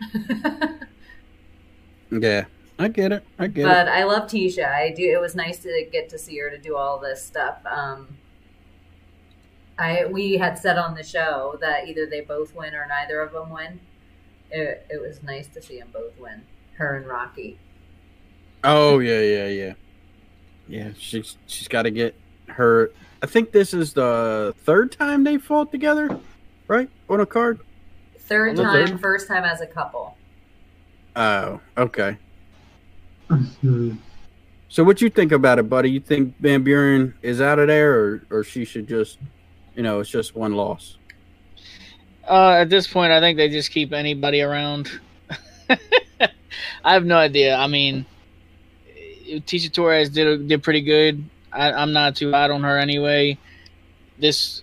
[2.10, 2.44] Yeah,
[2.78, 3.24] I get it.
[3.38, 3.86] I get but it.
[3.86, 4.66] But I love Tecia.
[4.66, 5.04] I do.
[5.04, 7.58] It was nice to get to see her to do all this stuff.
[7.66, 8.16] Um,
[9.78, 13.32] I we had said on the show that either they both win or neither of
[13.32, 13.80] them win.
[14.50, 16.42] It, it was nice to see them both win.
[16.76, 17.58] Her and Rocky.
[18.62, 19.72] Oh yeah, yeah, yeah,
[20.68, 20.90] yeah.
[20.98, 22.14] She's she's got to get
[22.48, 22.90] her.
[23.22, 26.20] I think this is the third time they fought together,
[26.68, 26.88] right?
[27.08, 27.60] On a card.
[28.18, 29.00] Third The time, third?
[29.00, 30.16] first time as a couple.
[31.16, 32.18] Oh, okay.
[34.68, 35.90] So what you think about it, buddy?
[35.90, 39.18] You think Van Buren is out of there, or or she should just,
[39.76, 40.98] you know, it's just one loss.
[42.28, 44.90] Uh, at this point, I think they just keep anybody around.
[45.70, 47.54] I have no idea.
[47.56, 48.06] I mean,
[49.26, 51.24] Tecia Torres did did pretty good.
[51.52, 53.38] I, I'm not too hot on her anyway.
[54.18, 54.62] This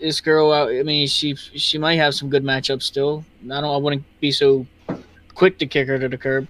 [0.00, 3.24] this girl, I mean, she she might have some good matchups still.
[3.44, 3.74] I don't.
[3.74, 4.66] I wouldn't be so
[5.34, 6.46] quick to kick her to the curb.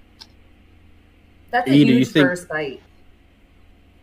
[1.52, 2.80] That's a Edie, you huge think- first fight.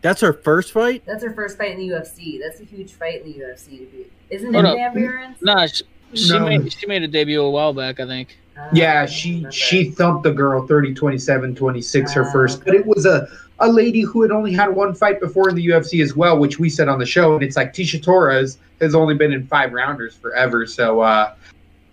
[0.02, 1.02] That's her first fight.
[1.04, 2.40] That's her first fight in the UFC.
[2.40, 4.06] That's a huge fight in the UFC to be.
[4.30, 4.76] Isn't Hold it up.
[4.76, 5.36] Van Buren's?
[5.42, 5.84] Nah, she,
[6.14, 6.46] she No.
[6.46, 8.00] made she made a debut a while back.
[8.00, 8.38] I think.
[8.58, 12.74] I Yeah, don't she she thumped the girl 30 27 26 her Ah, first, but
[12.74, 16.02] it was a a lady who had only had one fight before in the UFC
[16.02, 19.12] as well, which we said on the show, and it's like Tecia Torres has only
[19.14, 20.64] been in five rounders forever.
[20.64, 21.34] So uh,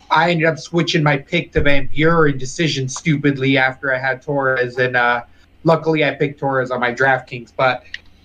[0.09, 4.77] I ended up switching my pick to Van Buren decision stupidly after I had Torres,
[4.77, 5.23] and uh,
[5.63, 7.53] luckily I picked Torres on my DraftKings.
[7.55, 7.83] But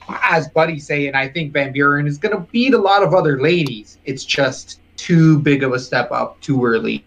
[0.09, 3.41] as Buddy's saying, I think Van Buren is going to beat a lot of other
[3.41, 3.99] ladies.
[4.05, 7.05] It's just too big of a step up too early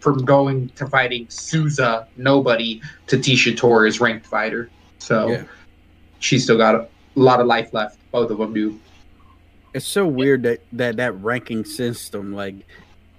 [0.00, 4.70] from going to fighting Souza, nobody, to Tecia Torres, ranked fighter.
[4.98, 5.44] So Yeah.
[6.20, 7.98] she's still got a lot of life left.
[8.12, 8.78] Both of them do.
[9.74, 12.54] It's so weird that that that ranking system, like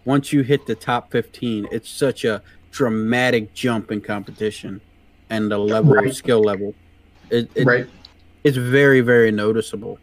[0.05, 4.82] once you hit the top fifteen, it's such a dramatic jump in competition
[5.29, 6.13] and the level Right.
[6.13, 6.73] skill level.
[7.29, 7.87] It, it right.
[8.43, 9.99] it's very very noticeable.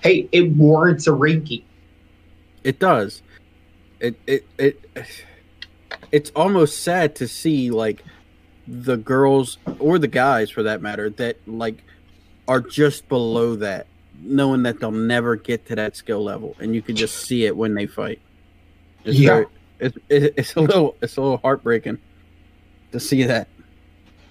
[0.00, 1.62] Hey, it warrants a ranking.
[2.64, 3.22] It does.
[4.00, 4.80] It it it.
[6.10, 8.02] It's almost sad to see like
[8.66, 11.82] the girls or the guys for that matter that like
[12.48, 13.86] are just below that,
[14.20, 17.56] knowing that they'll never get to that skill level, and you can just see it
[17.56, 18.20] when they fight.
[19.04, 19.28] It's Yeah.
[19.30, 19.46] very,
[19.78, 21.98] it's it, it's a little it's a little heartbreaking
[22.90, 23.48] to see that.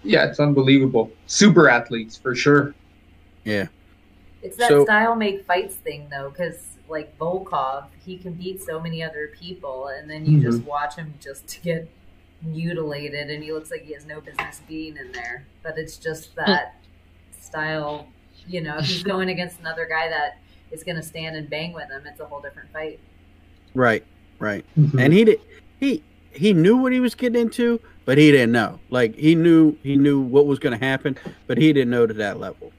[0.03, 1.11] Yeah, it's unbelievable.
[1.27, 2.73] Super athletes for sure.
[3.43, 3.67] Yeah.
[4.41, 8.79] It's that So- style make fights thing though, because like Volkov, he can beat so
[8.79, 10.51] many other people, and then you Mm-hmm.
[10.51, 11.89] just watch him just to get
[12.41, 15.45] mutilated, and he looks like he has no business being in there.
[15.63, 16.75] But it's just that
[17.39, 18.07] style,
[18.47, 18.77] you know.
[18.79, 20.39] If he's going against another guy that
[20.71, 22.99] is going to stand and bang with him, it's a whole different fight.
[23.73, 24.03] Right.
[24.39, 24.65] Right.
[24.77, 24.97] Mm-hmm.
[24.99, 25.39] and he did
[25.79, 29.75] he he knew what he was getting into but he didn't know like he knew
[29.83, 31.17] he knew what was going to happen
[31.47, 32.71] but he didn't know to that level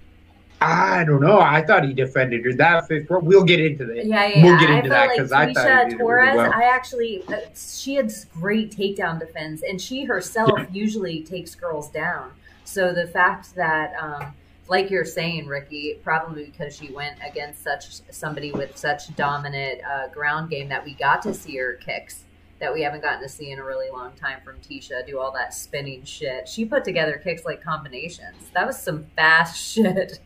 [0.62, 1.40] I don't know.
[1.40, 3.10] I thought he defended her that fifth.
[3.10, 3.26] round.
[3.26, 4.06] We'll get into that.
[4.06, 4.44] Yeah, yeah.
[4.44, 6.26] We'll get into felt that like because I thought he did it Torres.
[6.26, 6.52] really well.
[6.54, 12.30] I actually, uh, she had great takedown defense, and she herself usually takes girls down.
[12.64, 14.34] So the fact that, um,
[14.68, 20.08] like you're saying, Ricky, probably because she went against such somebody with such dominant uh,
[20.08, 22.22] ground game that we got to see her kicks
[22.62, 25.32] that we haven't gotten to see in a really long time from Tecia do all
[25.32, 26.48] that spinning shit.
[26.48, 28.36] She put together kicks like combinations.
[28.54, 30.20] That was some fast shit.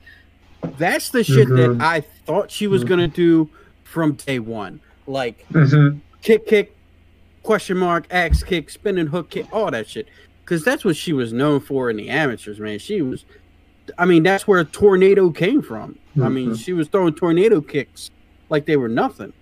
[0.79, 1.79] that's the shit Mhm.
[1.79, 3.49] that i thought she was going to do
[3.85, 6.01] from day one like Mhm.
[6.23, 6.75] kick kick
[7.45, 10.09] question mark axe kick spinning hook kick all that shit
[10.41, 13.25] because that's what she was known for in the amateurs man she was
[13.97, 16.59] i mean that's where tornado came from i mean Mhm.
[16.65, 18.11] she was throwing tornado kicks
[18.49, 19.35] like they were nothing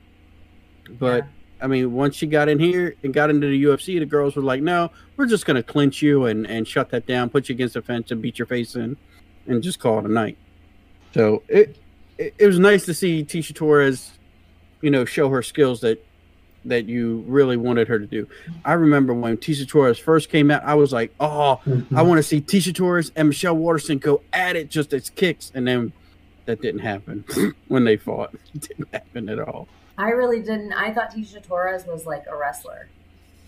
[0.98, 1.26] but Yeah.
[1.64, 4.42] I mean, once she got in here and got into the UFC, the girls were
[4.42, 7.72] like, "No, we're just gonna clinch you and and shut that down, put you against
[7.72, 8.98] the fence, and beat your face in,
[9.46, 10.37] and just call it a night."
[11.14, 11.74] So it
[12.18, 14.12] it, it was nice to see Tecia Torres,
[14.83, 16.05] you know, show her skills that
[16.66, 18.29] that you really wanted her to do.
[18.66, 22.07] I remember when Tecia Torres first came out, I was like, "Oh, I mm-hmm.
[22.07, 25.66] want to see Tecia Torres and Michelle Waterson go at it just as kicks," and
[25.66, 25.94] then
[26.44, 27.24] that didn't happen
[27.68, 28.35] when they fought.
[28.55, 29.66] It didn't happen at all.
[29.96, 30.72] I really didn't.
[30.72, 32.88] I thought Tecia Torres was like a wrestler.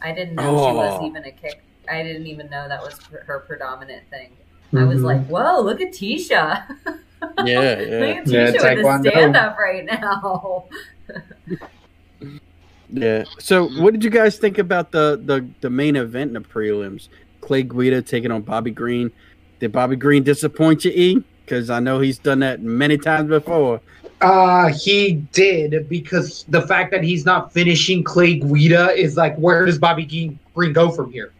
[0.02, 1.06] I didn't know she was Oh.
[1.06, 1.62] even a kick.
[1.90, 4.30] I didn't even know that was her, her predominant thing.
[4.76, 5.30] I was like, mm-hmm.
[5.32, 6.28] "Whoa, look at Tecia!
[6.28, 6.64] Yeah,
[7.20, 7.54] look yeah.
[7.54, 9.02] at Yeah, Tecia with Taekwondo.
[9.04, 10.64] the stand up right now."
[12.88, 13.24] Yeah.
[13.38, 17.09] So, what did you guys think about the the the main event in the prelims?
[17.40, 19.11] Clay Guida taking on Bobby Green.
[19.59, 21.24] Did Bobby Green disappoint you, E?
[21.44, 23.80] Because I know he's done that many times before.
[24.20, 29.64] Uh, he did because the fact that he's not finishing Clay Guida is like, where
[29.66, 31.33] does Bobby Green go from here?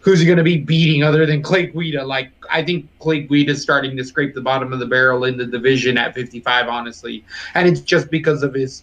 [0.00, 2.04] Who's he going to be beating other than Clay Guida?
[2.04, 5.46] Like, I think Clay Guida's starting to scrape the bottom of the barrel in the
[5.46, 7.24] division at 55, honestly.
[7.54, 8.82] And it's just because of his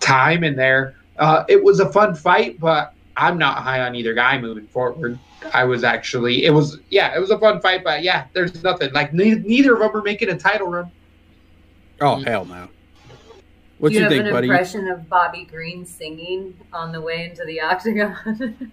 [0.00, 0.94] time in there.
[1.18, 5.18] Uh, it was a fun fight, but I'm not high on either guy moving forward.
[5.52, 8.92] I was actually, it was, yeah, it was a fun fight, but yeah, there's nothing.
[8.92, 10.90] Like, ne- neither of them are making a title run.
[12.00, 12.68] Oh hell no!
[13.78, 14.48] What Do you, you have think, an buddy?
[14.48, 18.72] impression of Bobby Green singing on the way into the octagon?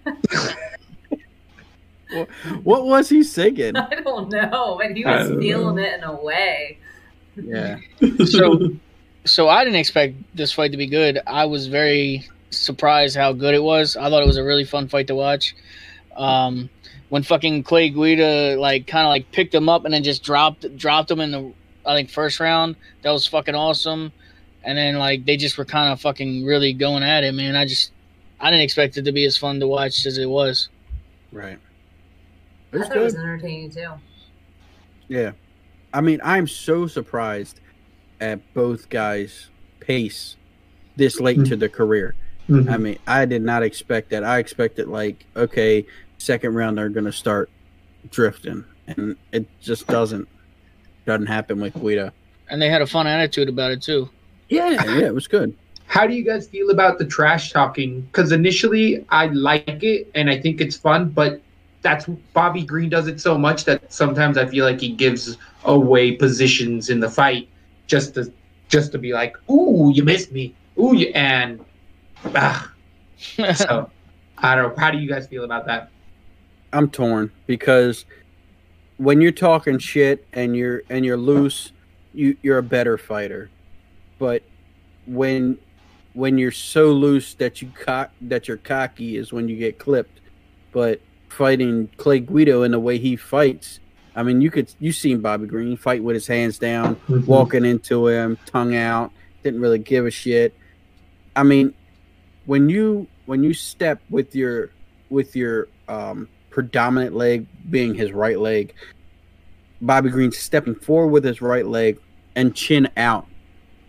[2.10, 2.28] what,
[2.64, 3.76] what was he singing?
[3.76, 5.82] I don't know, but he was feeling know.
[5.82, 6.78] it in a way.
[7.36, 7.78] Yeah.
[8.26, 8.70] So,
[9.24, 11.20] so I didn't expect this fight to be good.
[11.26, 13.96] I was very surprised how good it was.
[13.96, 15.54] I thought it was a really fun fight to watch.
[16.16, 16.70] Um,
[17.08, 20.76] when fucking Clay Guida like kind of like picked him up and then just dropped
[20.76, 21.52] dropped him in the
[21.84, 22.76] I think first round.
[23.02, 24.12] That was fucking awesome.
[24.66, 27.54] And then like they just were kind of fucking really going at it, man.
[27.56, 27.92] I just
[28.40, 30.68] I didn't expect it to be as fun to watch as it was.
[31.32, 31.58] Right.
[32.72, 33.92] I It's thought it was entertaining too.
[35.08, 35.30] Yeah.
[35.94, 37.60] I mean, I'm so surprised
[38.20, 39.48] at both guys'
[39.80, 40.36] pace
[40.96, 42.16] this late into their career.
[42.48, 42.68] Mhm.
[42.70, 44.24] I mean, I did not expect that.
[44.24, 45.86] I expected like, okay,
[46.18, 47.50] second round they're gonna start
[48.10, 50.26] drifting, and it just doesn't
[51.06, 52.12] doesn't happen with Guida.
[52.50, 54.10] And they had a fun attitude about it too.
[54.48, 55.56] Yeah, yeah, it was good.
[55.86, 58.02] How do you guys feel about the trash talking?
[58.02, 61.40] Because initially I like it and I think it's fun, but
[61.82, 66.12] that's Bobby Green does it so much that sometimes I feel like he gives away
[66.12, 67.48] positions in the fight
[67.86, 68.32] just to
[68.68, 71.64] just to be like, "Ooh, you missed me." Ooh, you and
[72.34, 72.72] ah.
[73.54, 73.90] so
[74.38, 74.74] I don't know.
[74.76, 75.90] How do you guys feel about that?
[76.72, 78.04] I'm torn because
[78.96, 81.72] when you're talking shit and you're and you're loose,
[82.12, 83.50] you you're a better fighter.
[84.18, 84.42] But
[85.06, 85.58] when
[86.14, 90.20] when you're so loose that you cock that you're cocky is when you get clipped.
[90.72, 93.80] But fighting Clay Guida in the way he fights,
[94.14, 98.08] I mean, you could you seen Bobby Green fight with his hands down, walking into
[98.08, 100.54] him, tongue out, didn't really give a shit.
[101.36, 101.74] I mean,
[102.46, 104.70] when you when you step with your
[105.10, 108.74] with your um, predominant leg being his right leg,
[109.82, 112.00] Bobby Green stepping forward with his right leg
[112.34, 113.26] and chin out,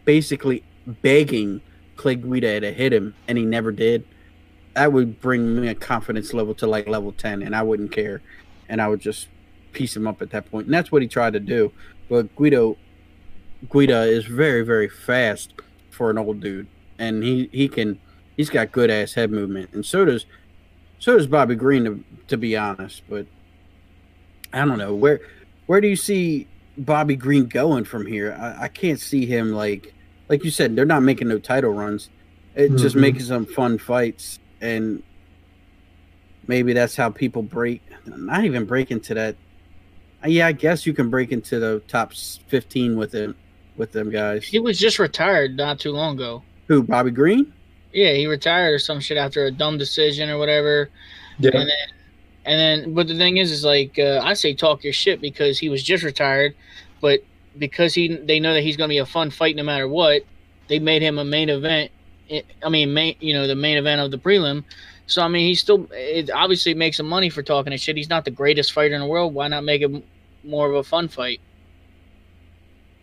[0.07, 1.59] basically begging
[1.97, 4.07] Clay Guida to hit him, and he never did.
[4.73, 8.21] That would bring me a confidence level to like level ten, and I wouldn't care,
[8.69, 9.27] and I would just
[9.73, 10.67] piece him up at that point.
[10.67, 11.73] And that's what he tried to do.
[12.09, 12.77] But Guido,
[13.69, 15.53] Guida is very very fast
[15.91, 16.67] for an old dude,
[16.97, 17.99] and he he can
[18.37, 20.25] he's got good ass head movement, and so does
[20.99, 23.01] so does Bobby Green to, to be honest.
[23.09, 23.25] But
[24.53, 25.19] I don't know where
[25.65, 28.37] where do you see Bobby Green going from here?
[28.39, 29.93] I, I can't see him like
[30.29, 30.75] like you said.
[30.75, 32.09] They're not making no title runs.
[32.55, 33.01] It's just Mhm.
[33.01, 35.03] making some fun fights, and
[36.47, 37.81] maybe that's how people break.
[38.05, 39.35] Not even break into that.
[40.23, 42.13] uh, Yeah, I guess you can break into the top
[42.47, 43.35] fifteen with them
[43.75, 44.43] with them guys.
[44.45, 46.41] he was just retired not too long ago.
[46.67, 47.53] Who Bobby Green?
[47.93, 50.89] Yeah, he retired or some shit after a dumb decision or whatever.
[51.39, 51.51] Yeah.
[51.53, 51.87] And then,
[52.45, 55.59] and then, but the thing is, is like uh, I say, talk your shit because
[55.59, 56.55] he was just retired,
[57.01, 57.19] but
[57.59, 60.23] because he they know that he's going to be a fun fight no matter what,
[60.67, 61.91] they made him a main event.
[62.31, 64.63] I- I mean, main, you know, the main event of the prelim.
[65.05, 67.95] So I mean, he still it obviously makes some money for talking his shit.
[67.95, 69.33] He's not the greatest fighter in the world.
[69.33, 70.03] Why not make it
[70.43, 71.39] more of a fun fight?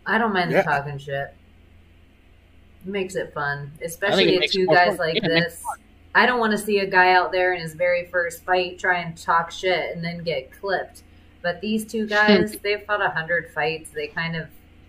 [0.05, 0.57] I don't mind Yeah.
[0.61, 1.33] the talking shit.
[2.85, 5.07] It makes it fun, especially makes two guys fun.
[5.07, 5.63] like Yeah, this.
[6.13, 8.99] I don't want to see a guy out there in his very first fight try
[8.99, 11.01] and talk shit and then get clipped.
[11.45, 13.91] But these two guys, they've fought a hundred fights.
[13.91, 14.47] They kind of,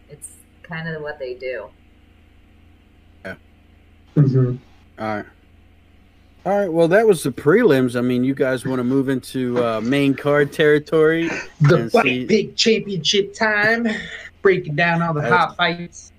[0.09, 0.31] it's
[0.63, 1.69] kind of what they do.
[4.17, 4.59] Mhm.
[4.99, 5.25] All right.
[6.47, 6.73] All right.
[6.73, 7.95] Well, that was the prelims.
[7.99, 11.29] I mean, you guys want to move into uh, main card territory?
[11.61, 13.87] The And see- Big Championship time,
[14.41, 16.13] breaking down all the That's- hot fights.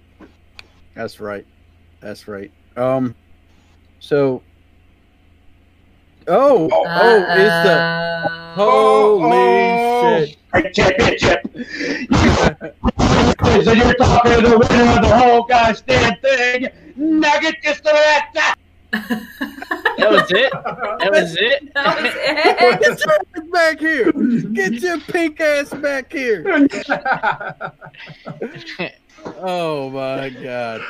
[0.94, 1.46] That's right.
[2.00, 2.52] That's right.
[2.76, 3.16] Um.
[4.00, 4.44] So.
[6.30, 6.84] Oh, oh,
[7.36, 10.38] is the Uh, holy shit!
[10.52, 11.42] Fight Championship.
[13.64, 18.56] so you're talking to the winner of the whole gosh damn thing, Nugget Castelletta.
[19.98, 20.52] That was it.
[20.54, 21.74] That was it.
[21.74, 22.80] that was it.
[22.80, 24.12] Get your ass back here!
[24.54, 26.68] Get your pink ass back here!
[29.40, 30.82] Oh my god!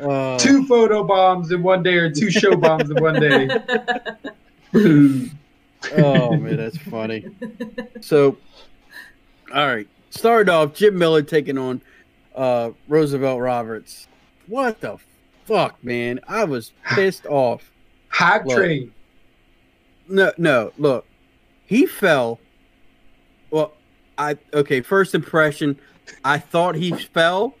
[0.00, 0.38] Oh.
[0.38, 3.48] two photo bombs in one day, or two show bombs in one day.
[5.96, 7.24] Oh man, that's funny.
[8.00, 8.36] So,
[9.54, 11.80] all right, started off Jim Miller taking on
[12.34, 14.08] uh, Roosevelt Roberts.
[14.48, 14.98] What the
[15.44, 16.20] fuck, man?
[16.26, 17.70] I was pissed off.
[18.08, 18.56] Hot Look.
[18.58, 18.92] train.
[20.08, 21.06] No, no, look,
[21.66, 22.40] he fell.
[23.50, 23.72] Well,
[24.18, 24.80] I okay.
[24.80, 25.78] First impression,
[26.24, 27.54] I thought he fell,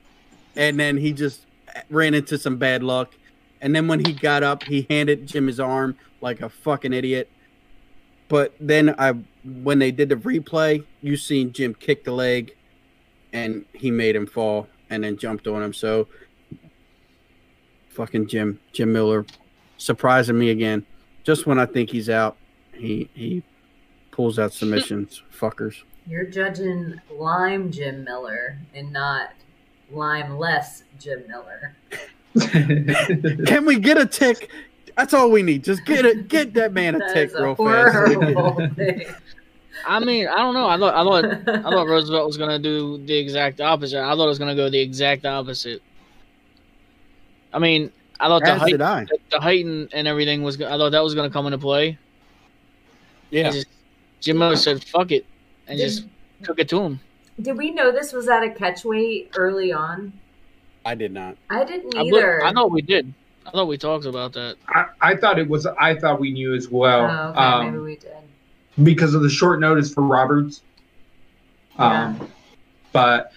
[0.58, 1.46] and then he just
[1.88, 3.14] ran into some bad luck.
[3.60, 7.30] And then when he got up, he handed Jim his arm like a fucking idiot.
[8.28, 12.54] But then I, when they did the replay, you seen Jim kick the leg,
[13.32, 15.72] and he made him fall, and then jumped on him.
[15.72, 16.08] So,
[17.90, 19.24] fucking Jim, Jim Miller,
[19.78, 20.84] surprising me again.
[21.24, 22.36] Just when I think he's out,
[22.74, 23.42] he he
[24.10, 25.82] pulls out submissions, fuckers.
[26.06, 29.30] You're judging lime Jim Miller and not
[29.90, 31.74] lime less Jim Miller.
[33.46, 34.50] Can we get a tick?
[34.96, 35.64] That's all we need.
[35.64, 36.28] Just get it.
[36.28, 38.74] Get that man a That tick is a real fast.
[38.76, 39.04] thing.
[39.86, 40.66] I mean, I don't know.
[40.68, 44.00] I thought I thought I thought Roosevelt was gonna do the exact opposite.
[44.02, 45.82] I thought it was gonna go the exact opposite.
[47.52, 49.04] I mean, I thought the As height, I.
[49.04, 50.60] the, the height and, and everything was.
[50.60, 51.96] I thought that was gonna come into play.
[53.30, 53.50] Yeah.
[53.50, 53.66] Just,
[54.20, 55.24] Jim Miller said, "Fuck it,"
[55.68, 56.06] and Did- just
[56.42, 57.00] took it to him.
[57.40, 60.12] Did we know this was at a catch weight early on?
[60.84, 61.36] I did not.
[61.50, 62.44] I didn't I, either.
[62.44, 63.12] I thought we did.
[63.46, 64.56] I thought we talked about that.
[64.68, 65.66] I, I thought it was.
[65.66, 67.08] I thought we knew as well.
[67.10, 68.16] Oh, okay, um, maybe we did.
[68.82, 70.62] because of the short notice for Roberts.
[71.78, 72.28] Um,
[72.92, 73.32] But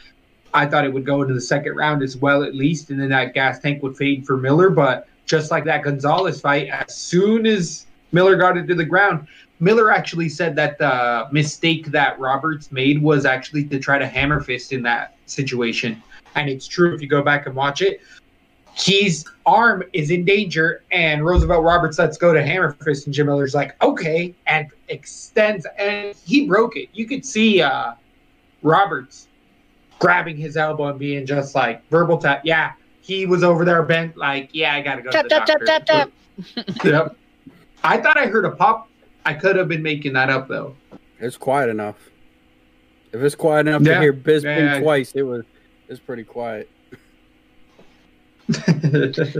[0.53, 3.09] I thought it would go into the second round as well, at least, and then
[3.09, 4.69] that gas tank would fade for Miller.
[4.69, 9.27] But just like that Gonzalez fight, as soon as Miller got it to the ground,
[9.61, 14.41] Miller actually said that the mistake that Roberts made was actually to try to hammer
[14.41, 16.01] fist in that situation.
[16.35, 18.01] And it's true if you go back and watch it.
[18.73, 23.27] His arm is in danger, and Roosevelt Roberts lets go to hammer fist, and Jim
[23.27, 26.89] Miller's like, okay, and extends, and he broke it.
[26.93, 27.93] You could see uh,
[28.63, 29.27] Roberts
[29.99, 32.41] grabbing his elbow and being just like verbal tap.
[32.45, 35.45] Yeah, he was over there bent, like, yeah, I gotta go Tap, to the tap,
[35.45, 35.85] tap, doctor.
[35.85, 36.85] tap, tap.
[36.85, 37.15] yep.
[37.83, 38.87] I thought I heard a pop.
[39.25, 40.75] I could have been making that up though.
[41.19, 41.97] It's quiet enough.
[43.13, 44.79] If it's quiet enough to hear Bisbee Yeah.
[44.79, 45.43] twice, it was
[45.89, 46.69] it's pretty quiet.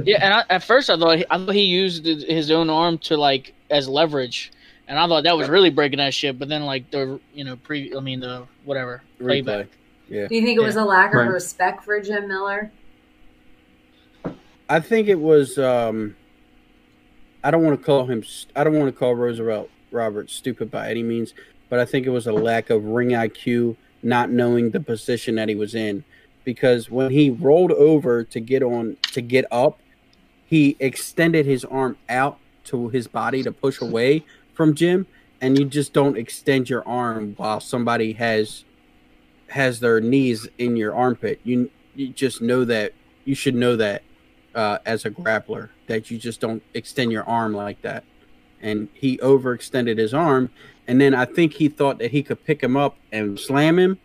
[0.05, 2.97] Yeah, and I, at first I thought he, I thought he used his own arm
[2.99, 4.51] to like as leverage,
[4.88, 6.39] and I thought that was really breaking that shit.
[6.39, 9.25] But then like the you know pre I mean the whatever Replay.
[9.43, 9.67] playback.
[10.07, 10.27] Yeah.
[10.27, 11.29] Do you think it was a lack of Right.
[11.29, 12.71] respect for Jim Miller?
[14.69, 15.57] I think it was.
[15.57, 16.15] um
[17.44, 18.24] I don't want to call him.
[18.56, 21.34] I don't want to call Roosevelt Roberts stupid by any means,
[21.70, 25.50] but I think it was a lack of ring IQ, not knowing the position that
[25.50, 26.04] he was in.
[26.44, 29.80] Because when he rolled over to get on to get up,
[30.46, 35.08] he extended his arm out to his body to push away from Jim,
[35.39, 38.66] and you just don't extend your arm while somebody has
[39.50, 41.39] has their knees in your armpit.
[41.44, 42.94] You you just know that
[43.26, 44.04] you should know that
[44.56, 48.04] uh, as a grappler that you just don't extend your arm like that.
[48.62, 50.52] And he overextended his arm,
[50.88, 53.99] and then I think he thought that he could pick him up and slam him,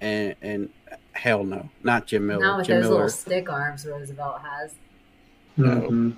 [0.00, 0.70] and and
[1.12, 2.40] hell no, not Jim Miller.
[2.40, 4.74] Not with Jim those Miller, little stick arms Roosevelt has.
[5.58, 6.14] Mhm.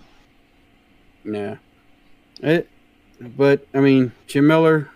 [1.25, 1.57] yeah.
[2.41, 2.69] It,
[3.21, 4.89] but I mean, Jim Miller.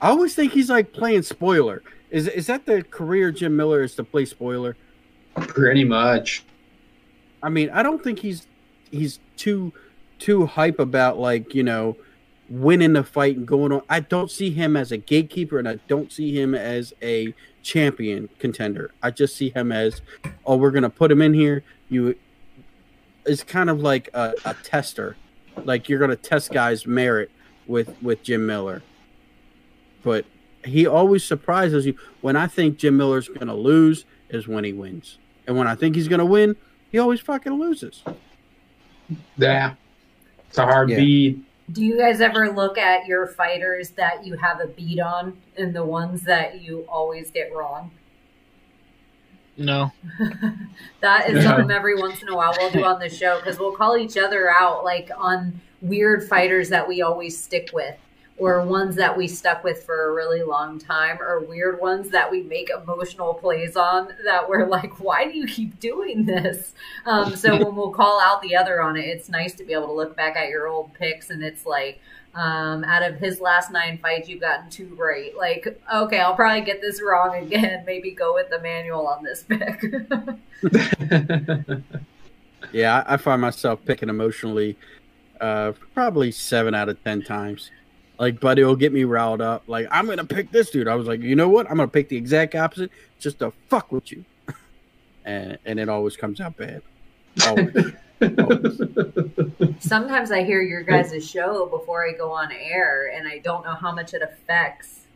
[0.00, 1.82] I always think he's like playing spoiler.
[2.10, 4.76] Is is that the career Jim Miller is to play spoiler?
[5.36, 6.44] Pretty much.
[7.42, 8.46] I mean, I don't think he's
[8.90, 9.72] he's too
[10.18, 11.96] too hype about like you know
[12.50, 13.82] winning the fight and going on.
[13.88, 17.32] I don't see him as a gatekeeper, and I don't see him as a
[17.62, 18.90] champion contender.
[19.02, 20.02] I just see him as,
[20.44, 21.62] oh, we're gonna put him in here.
[21.88, 22.16] You,
[23.24, 25.16] it's kind of like a, a tester,
[25.64, 27.30] like you're gonna test guys' merit
[27.66, 28.82] with with Jim Miller.
[30.02, 30.24] But
[30.64, 31.96] he always surprises you.
[32.20, 35.94] When I think Jim Miller's gonna lose, is when he wins, and when I think
[35.94, 36.56] he's gonna win,
[36.90, 38.02] he always fucking loses.
[39.36, 39.74] Yeah.
[40.48, 40.96] It's a hard Yeah.
[40.96, 41.44] beat.
[41.72, 45.74] Do you guys ever look at your fighters that you have a beat on and
[45.74, 47.92] the ones that you always get wrong?
[49.56, 49.92] No,
[51.00, 51.50] that is Yeah.
[51.56, 54.16] something every once in a while we'll do on the show because we'll call each
[54.16, 57.94] other out like on weird fighters that we always stick with
[58.40, 62.30] or ones that we stuck with for a really long time or weird ones that
[62.30, 66.72] we make emotional plays on that we're like why do you keep doing this
[67.06, 69.86] um, so when we'll call out the other on it it's nice to be able
[69.86, 72.00] to look back at your old picks and it's like
[72.32, 75.36] um, out of his last nine fights, you've gotten two right.
[75.36, 77.82] Like, okay, I'll probably get this wrong again.
[77.86, 79.82] Maybe go with the manual on this pick.
[82.72, 84.76] Yeah, I, I find myself picking emotionally,
[85.40, 87.70] uh, probably seven out of ten times.
[88.20, 89.64] Like, buddy will get me riled up.
[89.66, 90.86] Like, I'm gonna pick this dude.
[90.88, 91.68] I was like, you know what?
[91.70, 94.24] I'm gonna pick the exact opposite just to fuck with you,
[95.24, 96.82] and and it always comes out bad.
[97.46, 97.94] Always.
[99.80, 103.74] Sometimes I hear your guys' show before I go on air, and I don't know
[103.74, 105.06] how much it affects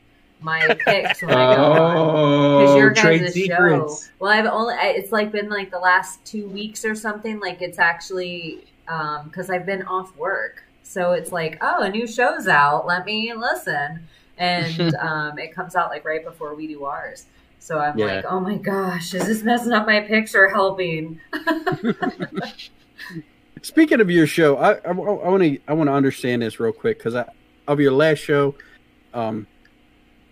[0.41, 2.61] my picks when I go on.
[2.63, 3.41] Because Oh, your trade guys' show.
[3.43, 4.11] secrets.
[4.19, 7.39] Well, I've only it's like been like the last two weeks or something.
[7.41, 12.07] Like it's actually um, because I've been off work, so it's like oh, a new
[12.07, 12.87] show's out.
[12.87, 14.07] Let me listen,
[14.39, 17.27] and um, it comes out like right before we do ours.
[17.59, 18.17] So I'm Yeah.
[18.17, 21.19] like, oh my gosh, is this messing up my picks or helping?
[23.63, 26.99] Speaking of your show, I I want to I want to understand this real quick
[26.99, 27.25] because I
[27.67, 28.55] of your last show,
[29.15, 29.47] um,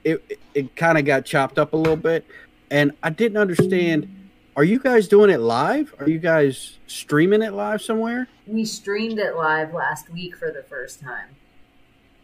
[0.05, 2.27] it it, it kind of got chopped up a little bit,
[2.71, 4.09] and I didn't understand.
[4.55, 5.95] Are you guys doing it live?
[5.99, 8.29] Are you guys streaming it live somewhere?
[8.47, 11.29] We streamed it live last week for the first time.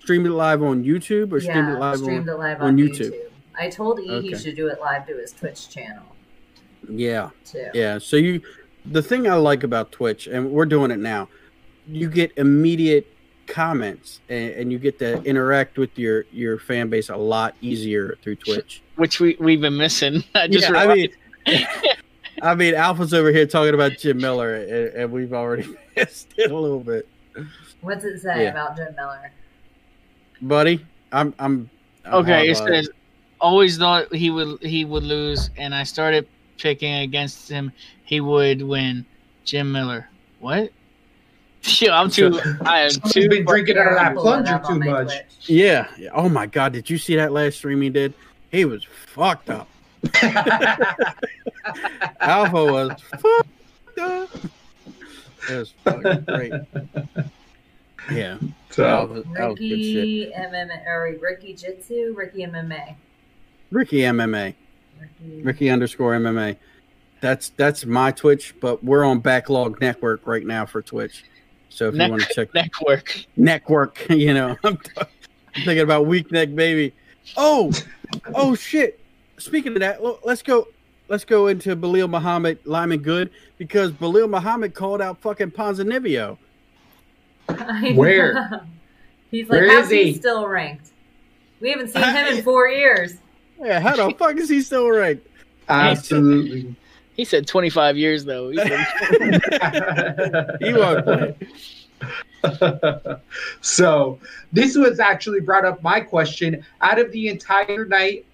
[0.00, 2.34] Streamed it live on YouTube or streamed it live streamed on?
[2.34, 3.12] it live on on, YouTube?
[3.12, 3.30] YouTube.
[3.58, 6.04] I told E he should do it live to his Twitch channel
[6.88, 7.68] Yeah, too.
[7.74, 7.98] yeah.
[7.98, 8.42] So you,
[8.84, 11.28] the thing I like about Twitch, and we're doing it now,
[11.86, 13.06] you get immediate
[13.46, 18.16] comments and, and you get to interact with your your fan base a lot easier
[18.22, 18.82] through Twitch.
[18.96, 20.22] which we we've been missing.
[20.34, 21.16] I just Yeah, I realized.
[21.46, 21.66] mean,
[22.42, 25.66] I mean, Alpha's over here talking about Jim Miller, and, and we've already
[25.96, 27.08] missed it a little bit,
[27.80, 28.50] What's it say Yeah.
[28.50, 29.32] about Jim Miller?
[30.42, 30.84] buddy.
[31.12, 31.70] I'm, I'm.
[32.04, 32.88] I'm okay, it says
[33.40, 36.26] always thought he would he would lose, and I started
[36.58, 37.72] picking against him.
[38.04, 39.04] He would win.
[39.44, 40.08] Jim Miller.
[40.40, 40.70] What?
[41.62, 42.38] Yo, I'm too.
[42.66, 43.28] I am too.
[43.28, 45.12] been drinking out of that plunger too much.
[45.46, 45.88] Yeah.
[45.98, 46.10] yeah.
[46.12, 46.72] Oh my God!
[46.72, 48.14] Did you see that last stream he did?
[48.50, 49.68] He was fucked up.
[52.20, 54.30] Alpha was fucked up.
[55.50, 56.52] It was fucking great.
[58.10, 58.38] Yeah.
[58.40, 59.96] That so was, that was good shit.
[59.96, 62.94] Ricky MMA or Ricky Jitsu, Ricky MMA.
[63.70, 64.54] Ricky MMA.
[65.00, 66.56] Ricky, Ricky underscore MMA.
[67.20, 71.24] That's that's my Twitch, but we're on Backlog Network right now for Twitch.
[71.68, 73.24] So if Neck- you want to check Network.
[73.36, 75.06] network, you know, I'm, I'm
[75.54, 76.94] thinking about Weak Neck Baby.
[77.36, 77.72] Oh,
[78.34, 78.97] oh shit!
[79.38, 80.68] Speaking of that, let's go.
[81.08, 86.36] Let's go into Belal Muhammad Lyman Good because Belal Muhammad called out fucking Ponzinibbio.
[87.48, 88.34] I Where?
[88.34, 88.60] know.
[89.30, 90.14] He's like, Where how's he he?
[90.14, 90.90] still ranked?
[91.60, 93.14] We haven't seen uh, him in four years.
[93.60, 95.26] Yeah, how the fuck is he still ranked?
[95.68, 96.74] absolutely.
[97.14, 98.50] He said 25 years though.
[98.50, 98.86] He said,
[100.60, 101.36] He won't play.
[103.60, 104.18] so
[104.52, 108.24] this was actually brought up my question out of the entire night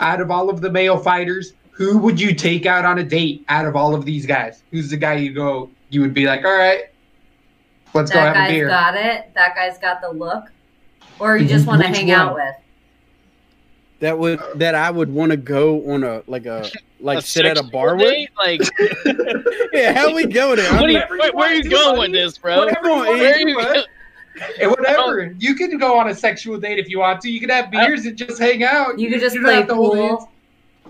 [0.00, 3.44] out of all of the male fighters who would you take out on a date
[3.48, 6.44] out of all of these guys who's the guy you go you would be like
[6.44, 6.84] all right
[7.94, 9.30] let's go That have a guy's beer got it.
[9.34, 10.44] That guy's got the look.
[11.18, 11.68] Or you just mhm.
[11.68, 12.16] want to hang one?
[12.16, 12.54] out with.
[14.00, 16.68] That would that I would want to go on a like a
[17.00, 18.28] like a sit at a sexual bar with.
[18.36, 18.60] Like,
[19.72, 20.70] Yeah, how we go there?
[20.74, 22.58] what are you, like, where, where are you going with this, bro?
[22.58, 23.74] Whatever you Come on, wanna Where are you bud.
[23.74, 23.84] go-
[24.60, 27.48] And whatever you can go on a sexual date if you want to you can
[27.50, 29.94] have beers and just hang out You can just don't play have to pool.
[29.94, 30.24] hands.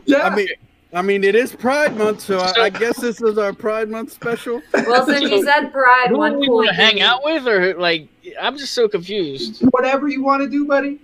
[0.05, 0.49] yeah I mean,
[0.94, 4.12] I mean, it is Pride Month, so I, I guess this is our Pride Month
[4.12, 4.62] special.
[4.72, 7.74] Well, since you said pride, Who one do we want to hang out with, or
[7.74, 8.09] like?
[8.40, 9.62] I'm just so confused.
[9.72, 10.99] whatever you want to do buddy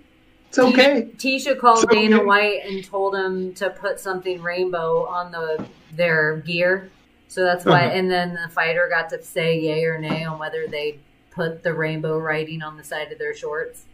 [0.49, 2.23] it's okay Tecia called So Dana.
[2.23, 5.65] White and told him to put something rainbow on the
[5.95, 6.89] their gear.
[7.27, 7.85] So that's why.
[7.85, 7.95] Uh-huh.
[7.97, 10.99] And then the fighter got to say yay or nay on whether they
[11.33, 13.85] put the rainbow writing on the side of their shorts.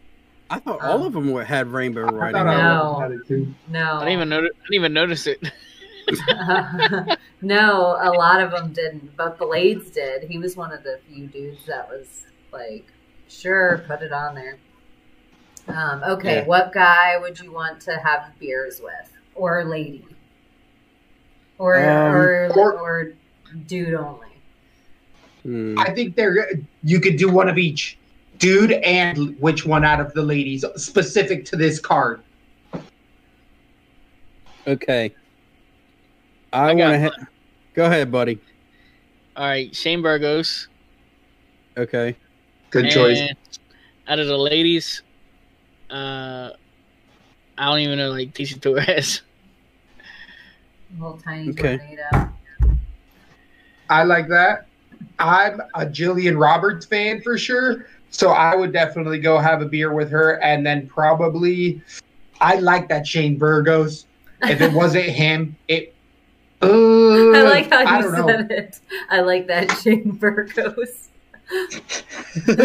[0.48, 2.32] I thought all of them were, had rainbow I writing.
[2.34, 2.56] thought I.
[2.62, 2.98] No.
[3.00, 3.54] had it too.
[3.68, 4.50] No, I didn't even notice.
[4.54, 5.50] I didn't even notice it.
[7.42, 10.24] no, a lot of them didn't, but Blaydes did.
[10.24, 12.84] He was one of the few dudes that was like,
[13.28, 14.56] sure, put it on there.
[15.68, 16.46] Um, okay, Yeah.
[16.46, 20.04] what guy would you want to have beers with, or a lady,
[21.58, 23.12] or Um, or, or- or
[23.68, 24.26] dude only?
[25.42, 25.78] Hmm.
[25.78, 26.50] I think there
[26.82, 27.96] you could do one of each,
[28.38, 32.20] dude, and which one out of the ladies specific to this card.
[34.66, 35.14] Okay.
[36.52, 37.20] I, I got want to.
[37.20, 37.26] Ha-
[37.74, 38.38] go ahead, buddy.
[39.36, 40.68] All right, Shane Burgos.
[41.76, 42.16] Okay.
[42.70, 43.20] Good choice.
[44.08, 45.02] Out of the ladies,
[45.88, 46.50] uh,
[47.56, 49.22] I don't even know like Tecia Torres.
[50.94, 51.78] Little tiny Okay.
[51.78, 52.32] tornado.
[53.88, 54.66] I like that.
[55.18, 59.92] I'm a Gillian Roberts fan for sure, so I would definitely go have a beer
[59.92, 61.82] with her, and then probably
[62.40, 64.06] I like that Shane Burgos.
[64.42, 65.94] If it wasn't him, it.
[66.62, 68.26] Uh, I like how I you don't know.
[68.26, 68.80] said it.
[69.10, 71.08] I like that Shane Burgos.
[72.46, 72.56] but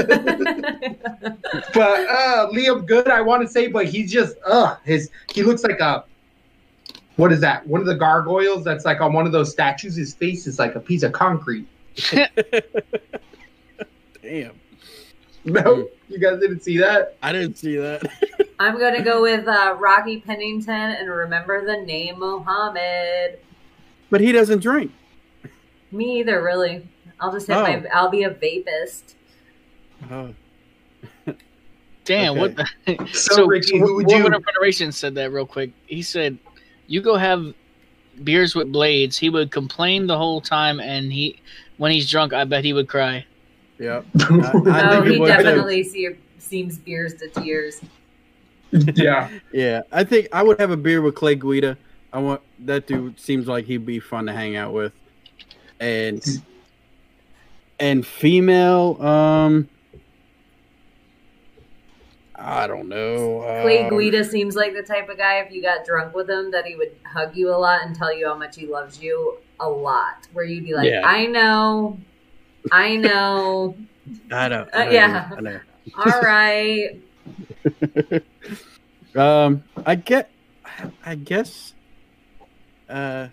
[2.10, 5.80] uh Lyman Good, I want to say, but he's just uh his he looks like
[5.80, 6.04] a
[7.16, 7.66] what is that?
[7.66, 9.96] One of the gargoyles that's like on one of those statues.
[9.96, 11.68] His face is like a piece of concrete.
[14.22, 14.60] Damn.
[15.44, 17.18] No, you guys didn't see that.
[17.22, 18.02] I didn't see that.
[18.60, 23.38] I'm gonna go with uh, Rocky Pennington and remember the name Muhammad.
[24.10, 24.92] But he doesn't drink.
[25.92, 26.88] Me either, really.
[27.20, 27.62] I'll just hit Oh.
[27.62, 27.86] my.
[27.94, 29.16] I'll be a vapist.
[30.10, 30.34] Oh.
[32.06, 32.40] Damn, Okay.
[32.40, 32.56] what
[32.88, 33.08] the?
[33.14, 34.24] So, Ricky, who would War you?
[34.24, 35.72] Winner Federation said that real quick.
[35.86, 36.38] He said,
[36.88, 37.54] "You go have
[38.24, 39.18] beers with Blaydes.
[39.18, 41.40] He would complain the whole time, and he,
[41.78, 43.26] when he's drunk, I bet he would cry."
[43.80, 46.10] Yeah, I, I oh, think he would definitely see,
[46.40, 47.82] seems beers to tears.
[48.72, 49.30] yeah.
[49.52, 51.78] Yeah, I think I would have a beer with Clay Guida.
[52.14, 54.94] I want that dude seems like he'd be fun to hang out with.
[55.80, 56.24] And
[57.80, 59.68] and female, um
[62.38, 63.42] I don't know.
[63.64, 66.52] Clay um, Guida seems like the type of guy if you got drunk with him
[66.52, 69.38] that he would hug you a lot and tell you how much he loves you
[69.60, 70.28] a lot.
[70.34, 71.02] Where you'd be like, Yeah.
[71.06, 71.98] I know,
[72.72, 73.76] I know,
[74.32, 74.62] I know.
[74.62, 75.30] Uh, I know, yeah.
[75.38, 75.60] I know.
[75.98, 77.02] all right.
[79.16, 80.30] Um, I get,
[81.06, 81.74] I guess,
[82.90, 83.30] uh,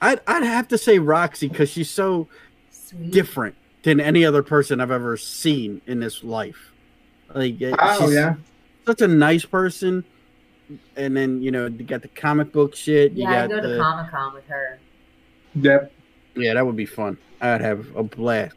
[0.00, 2.26] I'd I'd have to say Roxy because she's so
[2.70, 3.10] Sweet.
[3.10, 6.71] different than any other person I've ever seen in this life.
[7.34, 8.34] Like, Oh she's yeah.
[8.86, 10.04] such a nice person,
[10.96, 13.12] and then you know you got the comic book shit.
[13.12, 14.78] You Yeah, I'd got go to the, Comic Con with her.
[15.54, 15.92] Yep.
[16.36, 17.16] yeah, that would be fun.
[17.40, 18.54] I'd have a blast.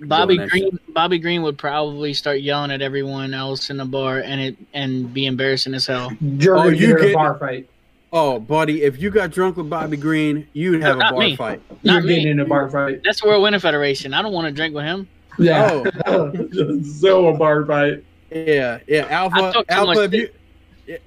[0.00, 3.84] Bobby doing that Green Bobby Green would probably start yelling at everyone else in the
[3.86, 6.12] bar and it and be embarrassing as hell.
[6.20, 7.68] You're Oh, gonna you get a bar fight.
[8.12, 11.36] Oh, buddy, if you got drunk with Bobby Green, you'd have a Not bar me.
[11.36, 11.60] fight.
[11.82, 12.08] Not You're me.
[12.16, 13.02] getting in a bar fight.
[13.04, 14.14] That's the World Winter Federation.
[14.14, 15.08] I don't want to drink with him.
[15.38, 15.82] Yeah.
[16.06, 16.32] Oh,
[16.82, 18.04] so a bar fight.
[18.30, 19.06] Yeah, yeah.
[19.08, 19.94] Alpha, Alpha.
[20.08, 20.28] much you,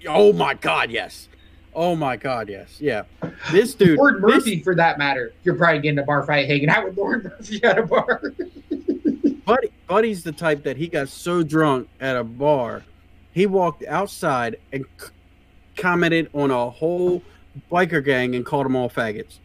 [0.08, 1.28] oh my God, yes.
[1.74, 2.78] Oh my God, yes.
[2.82, 3.04] Yeah.
[3.52, 3.98] This dude.
[3.98, 5.34] Lauren this- Murphy, for that matter.
[5.44, 8.34] You're probably getting a bar fight hanging out with Lauren Murphy at a bar.
[9.46, 12.84] Buddy, Buddy's the type that he got so drunk at a bar,
[13.32, 15.08] he walked outside and c-
[15.76, 17.24] commented on a whole
[17.72, 19.40] biker gang and called them all faggots.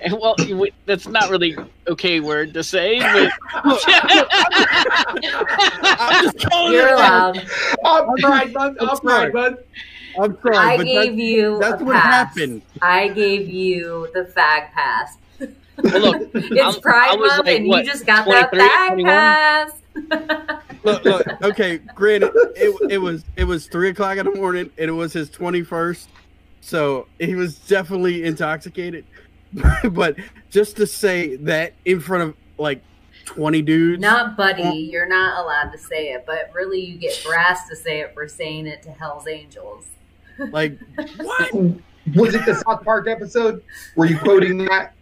[0.00, 1.56] And, well, wait, that's not really
[1.88, 3.30] okay word to say, but
[4.82, 7.36] I'm just calling You're it out.
[7.36, 7.46] allowed.
[7.84, 8.78] Up Pride Month.
[8.80, 9.32] I'm Up sorry.
[9.32, 9.60] Month.
[10.20, 12.04] I'm sorry, I but gave that, you that's a what pass.
[12.36, 12.62] happened.
[12.82, 15.16] I gave you the fag pass.
[15.82, 18.70] Well, look, It's I'm- Pride was Month, like, and what, you just got 23, that
[18.90, 19.10] fag 21?
[19.12, 19.72] pass.
[20.84, 21.26] Look, look.
[21.42, 25.12] Okay, granted, it, it was it was three o'clock in the morning, and it was
[25.12, 26.08] his twenty first,
[26.62, 29.04] so he was definitely intoxicated.
[29.90, 30.16] but
[30.50, 32.82] just to say that in front of like
[33.24, 37.68] twenty dudes, Not buddy, you're not allowed to say it, but really you get brass
[37.68, 39.84] to say it for saying it to Hell's Angels.
[40.50, 40.78] like
[41.18, 41.52] what?
[42.14, 43.62] Was it the South Park episode?
[43.94, 44.94] Were you quoting that?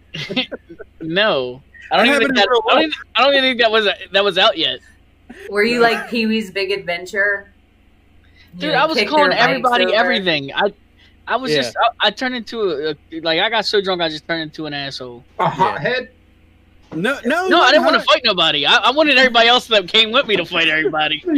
[1.01, 1.63] no.
[1.91, 3.89] I don't, I even think that, I, don't even, I don't even think that was
[4.13, 4.81] that was out yet.
[5.49, 7.51] Were you like Pee Wee's Big Adventure?
[8.55, 10.53] You Dude, know, I was calling everybody everything.
[10.55, 10.73] I
[11.29, 11.59] I was Yeah.
[11.63, 14.43] just I, I turned into a, a- like I got so drunk I just turned
[14.43, 15.23] into an asshole.
[15.39, 16.11] A hothead?
[16.93, 18.65] No, no, No, I didn't want to fight nobody.
[18.65, 21.23] I, I wanted everybody else that came with me to fight everybody.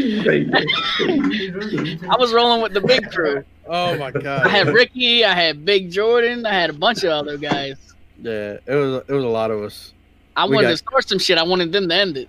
[2.08, 3.44] I was rolling with the big crew.
[3.66, 4.46] Oh my god!
[4.46, 7.76] I had Ricky, I had Big Jordan, I had a bunch of other guys.
[8.22, 9.92] yeah, it was it was a lot of us.
[10.36, 11.36] I We wanted got- to start some shit.
[11.38, 12.28] I wanted them to end it.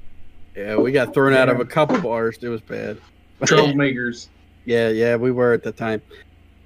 [0.56, 2.38] Yeah, we got thrown out of a couple bars.
[2.40, 2.98] It was bad.
[3.42, 4.28] Troublemakers.
[4.64, 6.02] Yeah, yeah, we were at the time.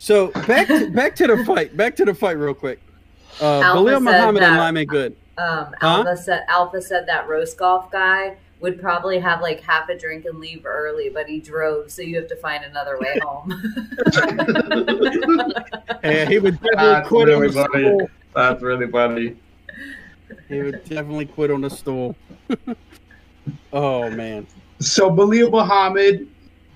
[0.01, 1.77] So back to, back to the fight.
[1.77, 2.81] Back to the fight, real quick.
[3.41, 5.17] Uh, Alpha Khalil said Muhammad and that- Lyman Good.
[5.39, 5.87] Um, Huh?
[6.07, 10.27] Alpha said Alpha said that roast golf guy would probably have like half a drink
[10.27, 13.51] and leave early, but he drove, so you have to find another way home.
[16.03, 17.85] Yeah, he would definitely That's quit really on the funny.
[17.85, 18.11] stool.
[18.35, 19.37] That's really funny.
[20.49, 22.17] He would definitely quit on the stool.
[23.73, 24.47] oh man.
[24.81, 26.27] So Belal Muhammad,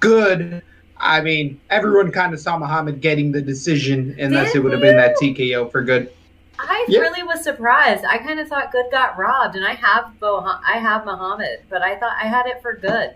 [0.01, 0.63] good.
[0.99, 4.81] I mean, everyone kind of saw Muhammad getting the decision, unless Did it would have
[4.81, 6.11] been that TKO for good.
[6.59, 7.01] I Yeah.
[7.01, 8.05] really was surprised.
[8.05, 11.83] I kind of thought Good got robbed, and I have Bo- I have Muhammad, but
[11.83, 13.15] I thought I had it for Good.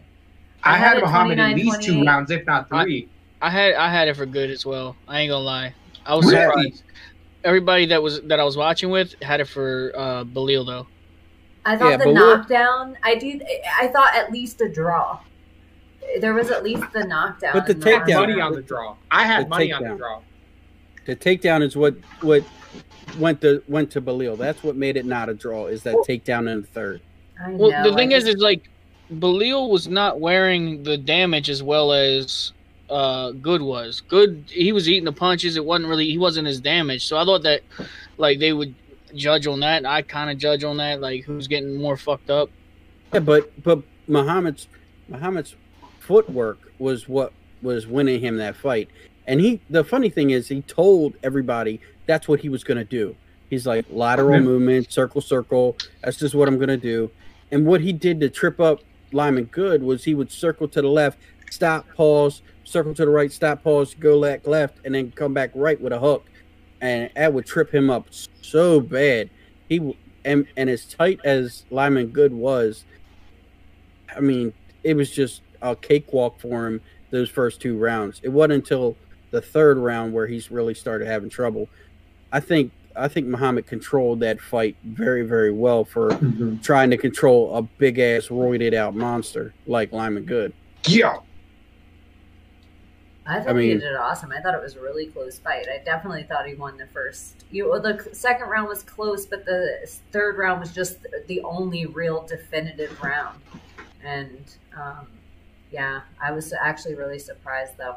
[0.64, 3.08] I, I had had Muhammad at 29, least two rounds, if not three.
[3.40, 4.96] I had I had it for good as well.
[5.06, 5.72] I ain't gonna lie.
[6.04, 6.40] I was Really?
[6.40, 6.82] surprised.
[7.44, 10.88] Everybody that was that I was watching with had it for uh Belal though.
[11.64, 12.96] I thought Yeah, the knockdown.
[13.04, 13.40] I do.
[13.80, 15.20] I thought at least a draw.
[16.20, 17.52] There was at least the knockdown.
[17.52, 18.96] But the in takedown- money on the draw.
[19.10, 20.20] I had The money on the draw.
[21.06, 22.44] The takedown is what what
[23.18, 24.36] went to went to Belal.
[24.36, 25.66] That's what made it not a draw.
[25.66, 27.00] Is that takedown in the third?
[27.44, 28.68] I Well, know, the thing I is, just- is like
[29.12, 32.52] Belal was not wearing the damage as well as
[32.90, 34.02] uh Good was.
[34.08, 35.56] Good, he was eating the punches.
[35.56, 37.06] It wasn't really he wasn't as damaged.
[37.06, 37.62] So I thought that
[38.16, 38.74] like they would
[39.14, 39.86] judge on that.
[39.86, 42.50] I kind of judge on that, like who's getting more fucked up.
[43.14, 44.68] Yeah, but but Muhammad's
[45.08, 45.54] Muhammad's
[46.08, 48.88] footwork was what was winning him that fight.
[49.26, 53.14] And he the funny thing is he told everybody that's what he was gonna do.
[53.50, 54.40] He's like lateral Yeah.
[54.40, 55.76] movement, circle, circle.
[56.02, 57.10] That's just what I'm gonna do.
[57.52, 58.80] And what he did to trip up
[59.12, 61.18] Lyman Good was he would circle to the left,
[61.50, 65.50] stop, pause, circle to the right, stop, pause, go left, left, and then come back
[65.54, 66.26] right with a hook.
[66.80, 68.06] And that would trip him up
[68.40, 69.28] so bad.
[69.68, 69.94] He
[70.24, 72.86] and and as tight as Lyman Good was,
[74.16, 74.54] I mean,
[74.84, 76.80] it was just a cakewalk for him
[77.10, 78.20] those first two rounds.
[78.22, 78.96] It wasn't until
[79.30, 81.68] the third round where he's really started having trouble.
[82.32, 86.62] I think I think Muhammad controlled that fight very very well for Mhm.
[86.62, 90.52] trying to control a big ass roided out monster like Lyman Good.
[90.86, 91.18] Yeah.
[93.26, 94.32] I thought I mean- he did awesome.
[94.32, 95.66] I thought it was a really close fight.
[95.68, 97.44] I definitely thought he won the first.
[97.50, 99.80] You, well, the second round was close, but the
[100.12, 103.38] third round was just the only real definitive round.
[104.02, 104.42] And
[104.74, 105.08] um,
[105.70, 107.96] yeah, I was actually really surprised though.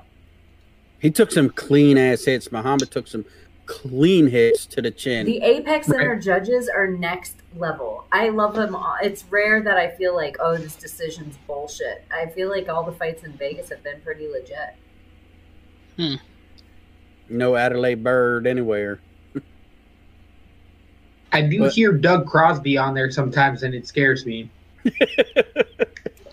[0.99, 2.51] He took some clean ass hits.
[2.51, 3.25] Muhammad took some
[3.65, 5.25] clean hits to the chin.
[5.25, 8.05] The Apex Center judges are next level.
[8.11, 8.75] I love them.
[8.75, 8.95] all.
[9.01, 12.03] It's rare that I feel like, oh, this decision's bullshit.
[12.11, 14.75] I feel like all the fights in Vegas have been pretty legit.
[15.97, 16.15] Hmm.
[17.29, 18.99] No Adelaide Byrd anywhere.
[21.31, 24.49] I do But- hear Doug Crosby on there sometimes, and it scares me.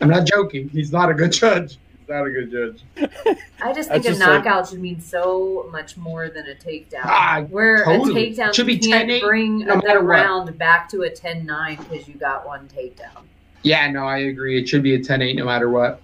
[0.01, 0.69] I'm not joking.
[0.69, 1.79] He's not a good judge.
[1.99, 2.83] He's not a good judge.
[3.63, 6.55] I just That's think a just like- knockout should mean so much more than a
[6.55, 7.01] takedown.
[7.05, 8.29] Ah, Where totally.
[8.29, 10.07] a takedown Should be you can't 10-8 bring no a, matter what.
[10.09, 13.23] round back to a 10-9 because you got one takedown.
[13.63, 14.61] Yeah, no, I agree.
[14.61, 16.01] It should be a 10 8 no matter what.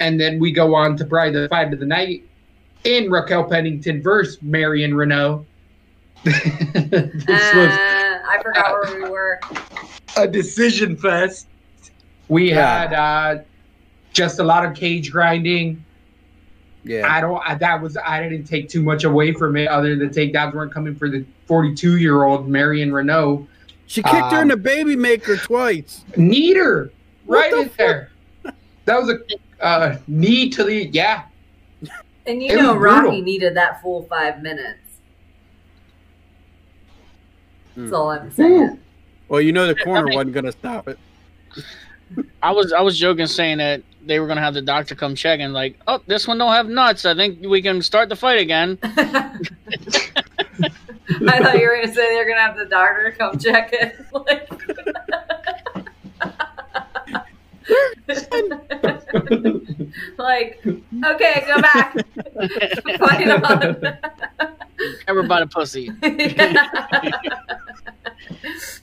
[0.00, 2.24] And then we go on to probably the fight of the night
[2.84, 5.44] in Raquel Pennington versus Marion Reneau.
[6.24, 6.44] this
[7.54, 9.40] was Uh, I forgot where we were.
[10.16, 11.46] a decision fest.
[12.28, 12.80] We Yeah.
[12.88, 13.42] had uh,
[14.12, 15.84] just a lot of cage grinding.
[16.84, 17.06] Yeah.
[17.12, 17.40] I don't.
[17.46, 17.96] I, that was.
[17.96, 21.24] I didn't take too much away from it, other than takedowns weren't coming for the
[21.46, 23.46] 42 year old Marion Reneau.
[23.86, 26.04] She kicked her in Um, the baby maker twice.
[26.16, 26.90] Neater, her
[27.26, 28.10] right the in there.
[28.86, 31.24] That was a uh, knee to the yeah.
[32.26, 33.22] And you It know Rocky brutal.
[33.22, 34.78] needed that full five minutes.
[37.76, 37.94] That's Hmm.
[37.94, 38.78] all I'm saying.
[39.28, 40.98] Well, you know the I corner mean- wasn't gonna stop it.
[42.42, 45.40] I was I was joking saying that they were gonna have the doctor come check
[45.40, 47.06] and like, oh, this one don't have nuts.
[47.06, 48.78] I think we can start the fight again.
[48.84, 49.38] I
[51.42, 53.96] thought you were going to say they're going to have the doctor come check it.
[60.18, 61.94] like, okay, go back.
[62.98, 63.98] Fight on.
[65.06, 65.90] Everybody pussy.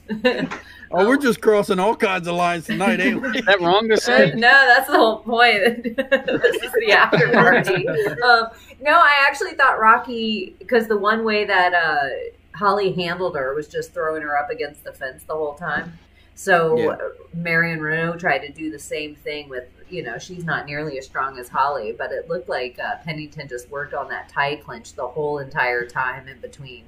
[0.92, 3.28] Oh, we're just crossing all kinds of lines tonight, ain't we?
[3.28, 4.32] Is that wrong to Uh, say?
[4.34, 5.84] no, that's the whole point.
[5.84, 7.86] this is the after party.
[7.88, 8.48] Um,
[8.80, 12.08] no, I actually thought Rocky because the one way that uh,
[12.58, 15.96] Holly handled her was just throwing her up against the fence the whole time.
[16.34, 16.88] So Yeah.
[16.88, 16.98] uh,
[17.34, 21.04] Marion Reneau tried to do the same thing with you know she's not nearly as
[21.06, 24.94] strong as Holly, but it looked like uh, Pennington just worked on that tie clinch
[24.94, 26.82] the whole entire time in between.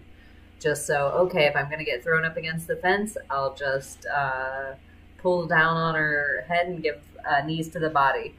[0.63, 4.07] Just so okay, if I'm going to get thrown up against the fence, I'll just.
[4.07, 4.75] Uh,
[5.23, 8.35] pull down on her head and give uh, knees to the body.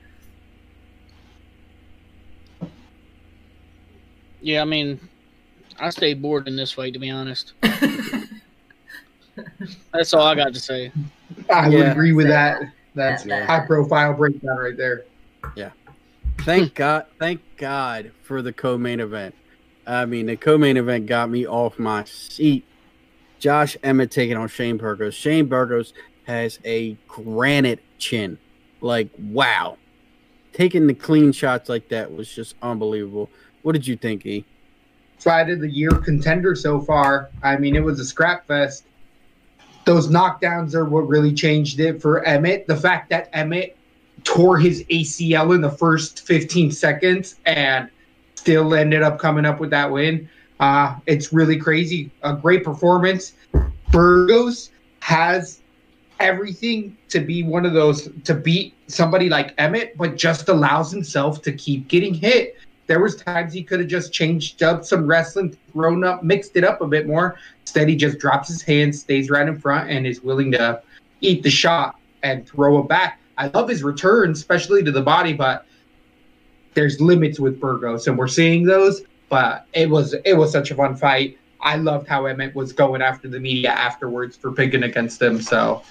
[4.41, 4.99] Yeah, I mean,
[5.79, 7.53] I stayed bored in this fight to be honest.
[9.93, 10.91] That's all I got to say.
[11.51, 12.61] I would agree with that.
[12.93, 13.45] That's Yeah.
[13.45, 15.05] high profile breakdown right there.
[15.55, 15.71] Yeah.
[16.41, 19.33] Thank God, thank God for the co-main event.
[19.85, 22.65] I mean, the co-main event got me off my seat.
[23.39, 25.13] Josh Emmett taking on Shane Burgos.
[25.13, 25.93] Shane Burgos
[26.25, 28.37] has a granite chin.
[28.79, 29.77] Like, wow.
[30.53, 33.29] Taking the clean shots like that was just unbelievable.
[33.61, 34.45] What did you think, E?
[35.19, 37.29] Fight of the year contender so far.
[37.41, 38.85] I mean, it was a scrap fest.
[39.85, 42.67] Those knockdowns are what really changed it for Emmett.
[42.67, 43.75] The fact that Emmett
[44.23, 47.89] tore his ACL in the first 15 seconds and
[48.43, 50.29] still ended up coming up with that win.
[50.59, 52.11] Uh, it's really crazy.
[52.23, 53.35] A great performance.
[53.89, 55.61] Burgos has
[56.19, 61.41] everything to be one of those to beat somebody like Emmett, but just allows himself
[61.43, 62.57] to keep getting hit.
[62.87, 66.65] There was times he could have just changed up some wrestling, thrown up, mixed it
[66.65, 67.37] up a bit more.
[67.61, 70.81] Instead, he just drops his hands, stays right in front, and is willing to
[71.21, 73.21] eat the shot and throw it back.
[73.37, 75.65] I love his return, especially to the body, but
[76.73, 79.03] there's limits with Burgos, and we're seeing those.
[79.29, 81.37] But it was it was such a fun fight.
[81.61, 85.41] I loved how Emmett was going after the media afterwards for picking against him.
[85.41, 85.81] So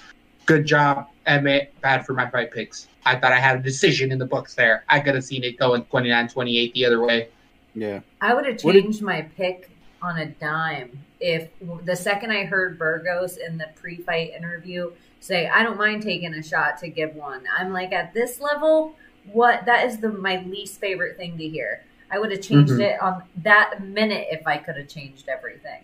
[0.45, 1.73] good job, Emmett.
[1.81, 2.87] Bad for my fight picks.
[3.05, 4.85] I thought I had a decision in the books there.
[4.87, 7.27] I could have seen it going 29 28 the other way.
[7.75, 7.99] Yeah.
[8.21, 9.69] I would have What did- changed my pick
[10.01, 11.49] on a dime if
[11.85, 16.43] the second I heard Burgos in the pre-fight interview say, "I don't mind taking a
[16.43, 18.95] shot to give one." I'm like, at this level,
[19.31, 19.65] what?
[19.65, 21.83] That is the my least favorite thing to hear.
[22.11, 22.81] I would have changed Mhm.
[22.81, 25.81] it on that minute if I could have changed everything.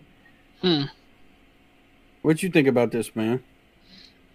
[0.62, 0.82] Hmm.
[2.22, 3.42] What you think about this, man?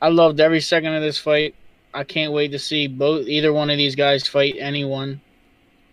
[0.02, 1.56] I loved every second of this fight.
[1.94, 5.22] I can't wait to see both either one of these guys fight anyone.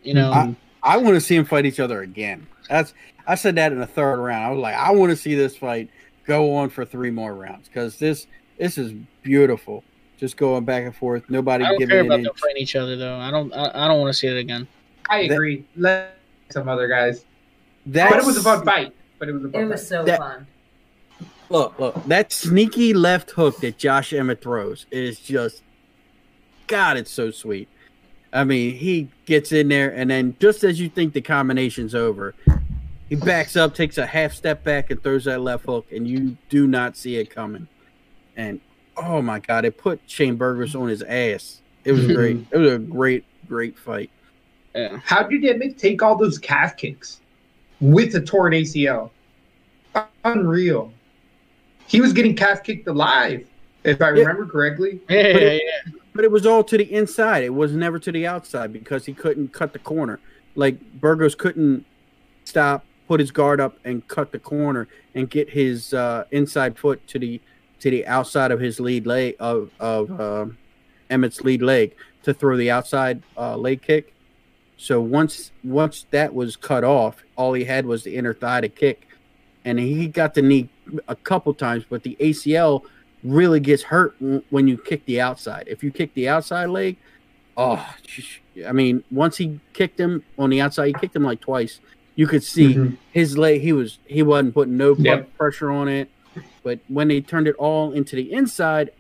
[0.02, 2.46] You know, I, I want to see them fight each other again.
[2.68, 2.94] That's
[3.26, 4.44] I said that in the third round.
[4.44, 5.88] I was like, I want to see this fight
[6.26, 8.26] go on for three more rounds because this
[8.58, 8.92] this is
[9.22, 9.84] beautiful.
[10.18, 11.24] Just going back and forth.
[11.28, 12.38] Nobody I don't giving care about them inch.
[12.38, 13.16] fighting each other though.
[13.16, 13.52] I don't.
[13.52, 14.68] I, I don't want to see it again.
[15.10, 15.64] I That- agree.
[15.76, 16.16] Let
[16.50, 17.24] some other guys.
[17.86, 18.94] That's, but it was a fun fight.
[19.18, 19.88] But it was a fun It was fight.
[19.88, 20.46] so That- fun.
[21.48, 25.62] Look, look, that sneaky left hook that Josh Emmett throws is just,
[26.66, 27.68] God, it's so sweet.
[28.32, 32.34] I mean, he gets in there, and then just as you think the combination's over,
[33.06, 36.38] he backs up, takes a half step back, and throws that left hook, and you
[36.48, 37.68] do not see it coming.
[38.34, 38.58] And
[39.02, 41.60] oh my God, it put Shane Burgos on his ass.
[41.84, 42.38] It was great.
[42.52, 44.10] It was a great, great fight.
[44.74, 44.98] Yeah.
[45.04, 47.20] How did Emmett take all those calf kicks
[47.80, 49.10] with a torn ACL?
[50.24, 50.92] Unreal.
[51.86, 53.46] He was getting calf kicked alive,
[53.84, 54.20] if I Yeah.
[54.20, 55.00] remember correctly.
[55.08, 55.92] Yeah, But yeah, it- yeah.
[56.14, 57.42] But it was all to the inside.
[57.42, 60.20] It was never to the outside because he couldn't cut the corner.
[60.54, 61.86] Like Burgos couldn't
[62.44, 67.06] stop, put his guard up, and cut the corner and get his uh, inside foot
[67.08, 67.42] to the to
[67.90, 70.58] the outside of his lead leg of of um
[71.10, 74.14] Emmett's lead leg to throw the outside uh, leg kick.
[74.76, 78.68] So once once that was cut off, all he had was the inner thigh to
[78.68, 79.06] kick,
[79.64, 80.68] and he got the knee
[81.08, 81.84] a couple times.
[81.88, 82.84] But the ACL
[83.22, 84.16] really gets hurt
[84.50, 85.64] when you kick the outside.
[85.68, 86.96] If you kick the outside leg,
[87.56, 87.84] oh,
[88.66, 91.80] I mean, once he kicked him on the outside, he kicked him like twice.
[92.16, 92.96] You could see Mhm.
[93.12, 93.60] his leg.
[93.60, 95.36] He was he wasn't putting no Yep.
[95.38, 96.08] pressure on it,
[96.62, 98.90] but when they turned it all into the inside,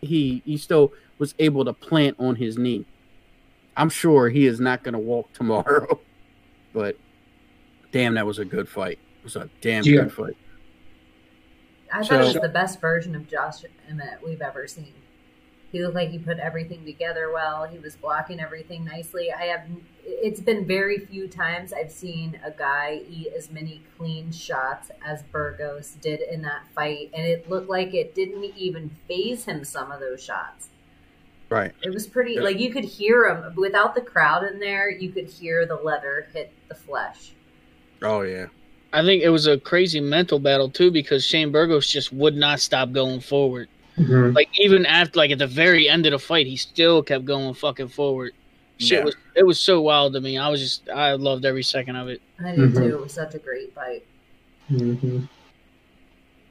[0.00, 2.84] he he still was able to plant on his knee.
[3.76, 6.00] I'm sure he is not going to walk tomorrow,
[6.72, 6.96] but
[7.92, 8.98] damn, that was a good fight.
[9.18, 10.02] It was a damn Yeah.
[10.02, 10.36] good fight.
[11.92, 14.94] I thought it was the best version of Josh Emmett we've ever seen.
[15.72, 17.64] He looked like he put everything together well.
[17.64, 19.32] He was blocking everything nicely.
[19.32, 19.62] I have.
[20.04, 25.22] It's been very few times I've seen a guy eat as many clean shots as
[25.22, 29.64] Burgos did in that fight, and it looked like it didn't even phase him.
[29.64, 30.70] Some of those shots.
[31.50, 31.72] Right.
[31.82, 32.40] It was pretty.
[32.40, 34.90] Like you could hear him without the crowd in there.
[34.90, 37.32] You could hear the leather hit the flesh.
[38.02, 38.46] Oh yeah.
[38.92, 42.58] I think it was a crazy mental battle too because Shane Burgos just would not
[42.58, 43.68] stop going forward.
[44.00, 44.34] Mhm.
[44.34, 47.52] Like even after, like at the very end of the fight, he still kept going
[47.54, 48.32] fucking forward.
[48.78, 49.04] Shit Yeah.
[49.04, 50.38] was it was so wild to me.
[50.38, 52.22] I was just I loved every second of it.
[52.42, 52.76] I did Mhm.
[52.76, 52.96] too.
[52.96, 54.02] It was such a great fight.
[54.70, 55.28] Mhm.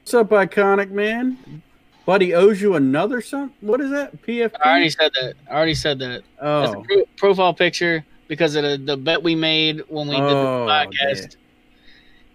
[0.02, 1.62] What's up, iconic man?
[2.06, 3.54] Buddy owes you another something.
[3.60, 4.20] What is that?
[4.22, 4.56] PFP.
[4.64, 5.34] I already said that.
[5.50, 6.22] I already said that.
[6.40, 10.14] That's a oh, pro- profile picture because of the, the bet we made when we
[10.16, 11.36] did the Oh, podcast.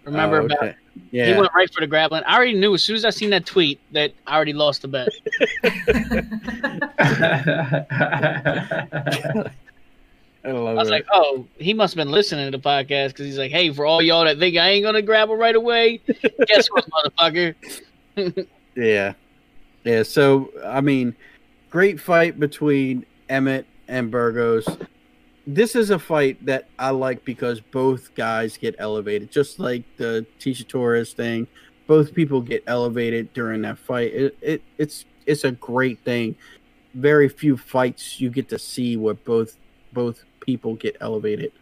[0.04, 0.74] Remember Oh, about
[1.08, 1.32] okay.
[1.32, 2.22] he went right for the grappling.
[2.26, 4.88] I already knew as soon as I seen that tweet that I already lost the
[4.88, 5.08] bet.
[10.46, 10.92] I love I was it.
[10.92, 13.84] like, oh, he must have been listening to the podcast because he's like, hey, for
[13.84, 16.00] all y'all that think I ain't gonna grapple right away,
[16.46, 16.86] guess what,
[17.18, 18.46] motherfucker?
[18.76, 19.14] yeah,
[19.84, 20.02] yeah.
[20.04, 21.16] So I mean,
[21.70, 24.68] great fight between Emmett and Burgos.
[25.46, 30.26] This is a fight that I like because both guys get elevated, just like the
[30.40, 31.46] Tecia Torres thing.
[31.86, 34.12] Both people get elevated during that fight.
[34.12, 36.34] It, it it's it's a great thing.
[36.94, 39.56] Very few fights you get to see where both
[39.92, 41.52] both people get elevated,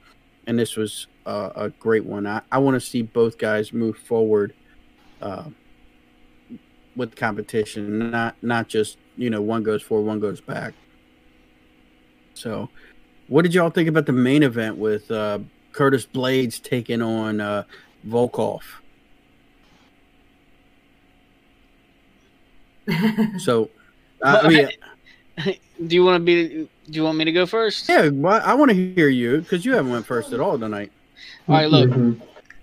[0.46, 2.26] and this was uh, a great one.
[2.26, 4.54] I, I want to see both guys move forward.
[5.20, 5.50] Uh,
[6.96, 10.74] with competition, not not just you know one goes forward, one goes back.
[12.34, 12.68] So,
[13.28, 15.38] what did y'all think about the main event with uh,
[15.72, 17.64] Curtis Blaydes taking on uh,
[18.06, 18.62] Volkov?
[23.38, 23.70] So,
[24.22, 24.68] I I mean,
[25.86, 26.48] Do you want to be?
[26.48, 27.88] Do you want me to go first?
[27.88, 30.92] yeah, well, I want to hear you because you haven't went first at all tonight.
[31.48, 31.90] All right, look.
[31.90, 32.20] Mhm.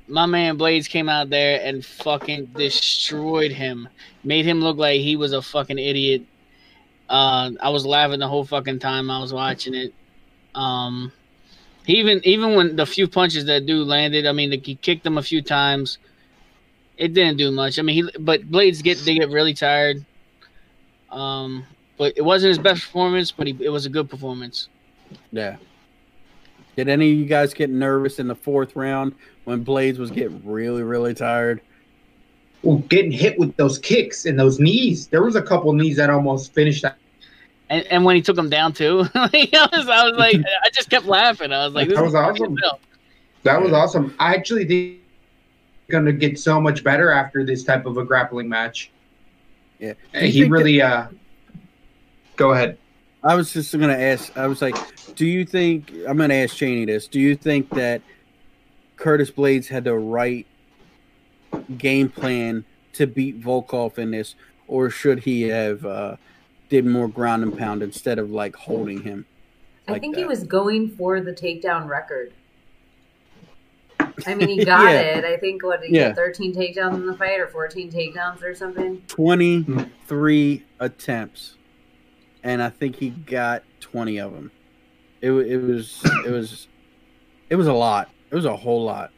[0.08, 3.90] my man Blaydes came out there and fucking destroyed him.
[4.24, 6.24] Made him look like he was a fucking idiot.
[7.10, 9.94] Uh, I was laughing the whole fucking time I was watching it.
[10.56, 11.12] Um,
[11.86, 15.18] he even even when the few punches that dude landed, I mean, he kicked him
[15.18, 15.98] a few times.
[16.98, 17.80] It didn't do much.
[17.80, 20.06] I mean, he but Blaydes get they get really tired.
[21.10, 21.66] Um,
[21.98, 24.70] but it wasn't his best performance, but he, it was a good performance.
[25.32, 25.58] Yeah.
[26.76, 30.42] Did any of you guys get nervous in the fourth round when Blaydes was getting
[30.46, 31.62] really, really tired?
[32.64, 35.08] Well, getting hit with those kicks and those knees.
[35.08, 36.98] There was a couple knees that almost finished that.
[37.72, 40.90] And, and when he took him down too, I was, I was like, I just
[40.90, 41.52] kept laughing.
[41.54, 42.58] I was like, this That is was funny awesome.
[43.44, 44.14] That was awesome.
[44.20, 45.00] I actually think
[45.90, 48.92] going to get so much better after this type of a grappling match.
[49.80, 49.94] Yeah.
[50.14, 50.82] Do you He think really.
[50.82, 51.08] uh
[52.36, 52.78] Go ahead.
[53.24, 54.36] I was just gonna ask.
[54.36, 54.76] I was like,
[55.16, 57.08] do you think I'm gonna ask Cheney this?
[57.08, 58.02] Do you think that
[58.96, 60.48] Curtis Blaydes had the right
[61.78, 64.36] game plan to beat Volkov in this,
[64.68, 66.16] or should he have uh,
[66.72, 69.26] did more ground and pound instead of like holding him?
[69.90, 72.32] I like think he was going for the takedown record.
[74.26, 75.18] I mean, he got Yeah.
[75.18, 75.26] it.
[75.26, 76.08] I think what did he Yeah.
[76.08, 79.02] get 13 takedowns in the fight or 14 takedowns or something.
[79.10, 81.56] 23 attempts,
[82.42, 84.50] and I think he got 20 of them.
[85.20, 86.70] It, it was it was
[87.50, 88.10] it was a lot.
[88.32, 89.12] It was a whole lot.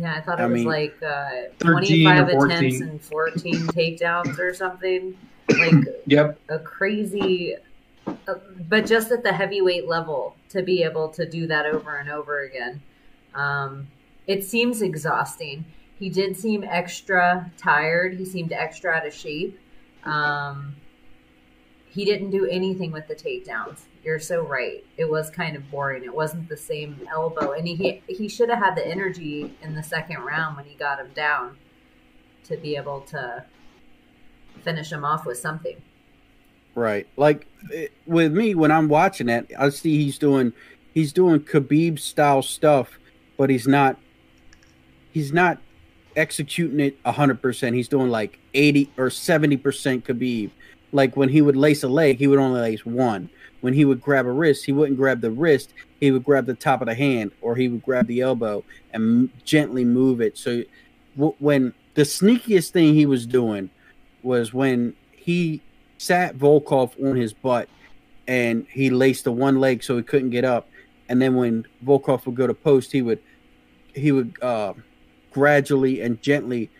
[0.00, 4.54] Yeah, I thought it I was mean, like uh, 25 attempts and 14 takedowns or
[4.54, 5.14] something.
[5.58, 6.38] Like Yep.
[6.48, 7.56] a crazy,
[8.06, 8.34] uh,
[8.68, 12.40] but just at the heavyweight level to be able to do that over and over
[12.42, 12.82] again.
[13.34, 13.88] Um,
[14.26, 15.64] it seems exhausting.
[15.98, 18.14] He did seem extra tired.
[18.14, 19.58] He seemed extra out of shape.
[20.04, 20.74] Um,
[21.86, 23.80] he didn't do anything with the takedowns.
[24.02, 24.82] You're so right.
[24.96, 26.04] It was kind of boring.
[26.04, 29.82] It wasn't the same elbow, and he he should have had the energy in the
[29.82, 31.58] second round when he got him down
[32.44, 33.44] to be able to
[34.60, 35.76] finish him off with something.
[36.74, 37.06] Right.
[37.16, 40.52] Like it, with me when I'm watching it, I see he's doing
[40.94, 42.98] he's doing Khabib style stuff,
[43.36, 43.98] but he's not
[45.12, 45.58] he's not
[46.16, 47.74] executing it 100%.
[47.74, 49.60] He's doing like 80 or 70%
[50.02, 50.50] Khabib.
[50.92, 53.30] Like when he would lace a leg, he would only lace one.
[53.60, 56.54] When he would grab a wrist, he wouldn't grab the wrist, he would grab the
[56.54, 60.38] top of the hand or he would grab the elbow and m- gently move it.
[60.38, 60.62] So
[61.14, 63.70] w- when the sneakiest thing he was doing
[64.22, 65.62] was when he
[65.98, 67.68] sat Volkov on his butt
[68.26, 70.68] and he laced the one leg so he couldn't get up.
[71.08, 73.20] And then when Volkov would go to post, he would
[73.94, 74.74] he would uh,
[75.32, 76.70] gradually and gently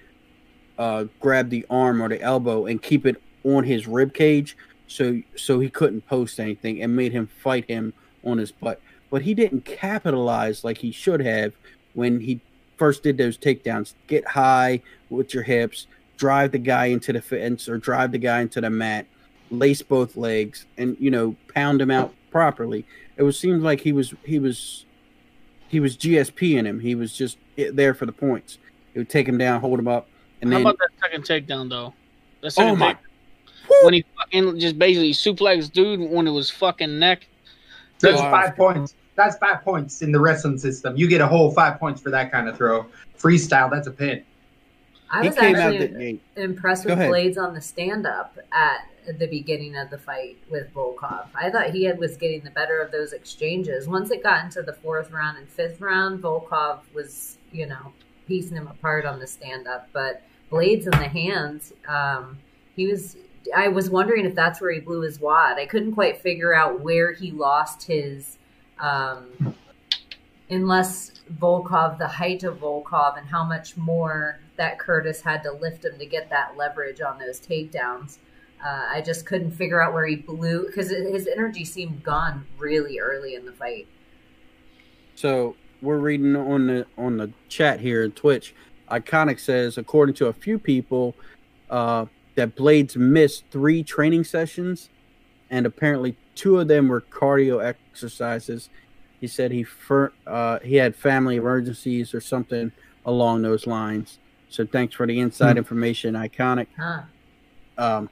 [0.78, 5.20] uh, grab the arm or the elbow and keep it on his rib cage so
[5.36, 7.92] so he couldn't post anything and made him fight him
[8.24, 8.80] on his butt.
[9.10, 11.52] But he didn't capitalize like he should have
[11.94, 12.40] when he
[12.76, 13.94] first did those takedowns.
[14.06, 15.86] Get high with your hips,
[16.20, 19.06] drive the guy into the fence or drive the guy into the mat,
[19.50, 22.84] lace both legs, and you know pound him out properly.
[23.16, 24.84] It was seemed like he was he was
[25.68, 26.78] he was GSP in him.
[26.78, 28.58] He was just there for the points.
[28.92, 30.08] He would take him down, hold him up,
[30.42, 31.94] and How then about that second takedown though?
[32.42, 36.98] That oh my, take- when he fucking just basically suplexed dude when it was fucking
[36.98, 37.26] neck.
[38.00, 38.30] That's Wow.
[38.30, 38.94] five points.
[39.16, 40.96] That's five points in the wrestling system.
[40.96, 42.86] You get a whole five points for that kind of throw.
[43.18, 44.22] Freestyle, that's a pin.
[45.10, 46.98] I he was actually impressed with.
[46.98, 48.86] Blaydes on the stand up at
[49.18, 51.26] the beginning of the fight with Volkov.
[51.34, 53.88] I thought he had, was getting the better of those exchanges.
[53.88, 57.92] Once it got into the fourth round and fifth round, Volkov was, you know,
[58.28, 59.88] piecing him apart on the stand up.
[59.92, 62.38] But Blaydes in the hands, um,
[62.76, 63.16] he was.
[63.56, 65.58] I was wondering if that's where he blew his wad.
[65.58, 68.38] I couldn't quite figure out where he lost his.
[68.78, 69.54] Um,
[70.50, 75.86] unless Volkov, the height of Volkov, and how much more that Curtis had to lift
[75.86, 78.18] him to get that leverage on those takedowns.
[78.62, 82.98] Uh, I just couldn't figure out where he blew because his energy seemed gone really
[82.98, 83.88] early in the fight.
[85.14, 88.54] So we're reading on the on the chat here in Twitch.
[88.90, 91.14] Iconic says, according to a few people,
[91.70, 92.04] uh,
[92.34, 94.90] that Blaydes missed three training sessions,
[95.48, 98.68] and apparently two of them were cardio exercises.
[99.18, 102.72] He said he fir- uh, he had family emergencies or something
[103.06, 104.18] along those lines.
[104.50, 105.58] So thanks for the inside Hmm.
[105.58, 106.66] information, Iconic.
[106.78, 107.02] Huh.
[107.78, 108.10] Um,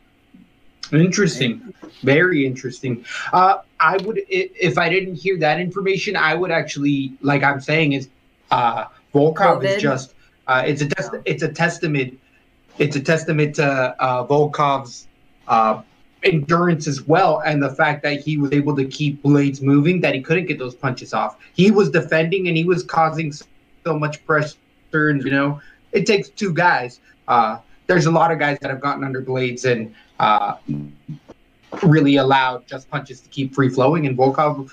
[0.90, 1.74] Interesting.
[2.02, 3.04] Very interesting.
[3.30, 7.92] Uh, I would, if I didn't hear that information, I would actually, like I'm saying,
[7.92, 8.08] is
[8.50, 9.64] uh, Volkov COVID?
[9.64, 10.14] is just,
[10.46, 12.18] uh, it's a test, it's a testament,
[12.78, 15.08] it's a testament to uh, Volkov's
[15.46, 15.82] uh,
[16.22, 20.14] endurance as well, and the fact that he was able to keep Blaydes moving, that
[20.14, 21.36] he couldn't get those punches off.
[21.52, 24.56] He was defending and he was causing so much pressure,
[24.92, 25.60] and you know,
[25.92, 27.00] it takes two guys.
[27.26, 30.56] Uh, there's a lot of guys that have gotten under Blaydes and uh,
[31.82, 34.06] really allowed just punches to keep free flowing.
[34.06, 34.70] And Volkov,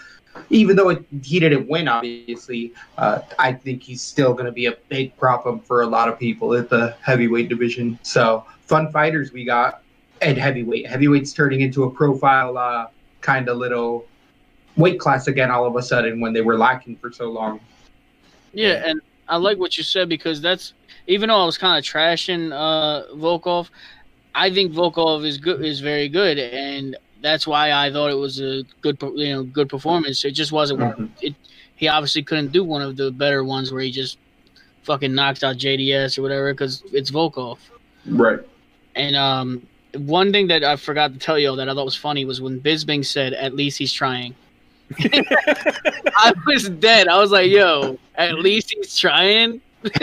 [0.49, 4.65] even though it, he didn't win, obviously, uh, I think he's still going to be
[4.65, 7.97] a big problem for a lot of people at the heavyweight division.
[8.03, 9.81] So fun fighters we got
[10.21, 10.87] at heavyweight.
[10.87, 12.87] Heavyweight's turning into a profile uh,
[13.21, 14.05] kind of little
[14.77, 17.59] weight class again all of a sudden when they were lacking for so long.
[18.53, 20.73] Yeah, and I like what you said because that's
[21.07, 23.69] even though I was kind of trashing uh, Volkov,
[24.33, 28.39] I think Volkov is good is very good, and that's why I thought it was
[28.39, 30.25] a good you know good performance.
[30.25, 30.79] It just wasn't.
[30.81, 31.09] Mhm.
[31.21, 31.35] It,
[31.75, 34.17] he obviously couldn't do one of the better ones where he just
[34.83, 37.57] fucking knocks out JDS or whatever because it's Volkov.
[38.05, 38.39] Right.
[38.95, 42.23] And um, one thing that I forgot to tell you that I thought was funny
[42.23, 44.35] was when Bisping said, "At least he's trying."
[44.99, 47.07] I was dead.
[47.07, 49.61] I was like, "Yo, at least he's trying."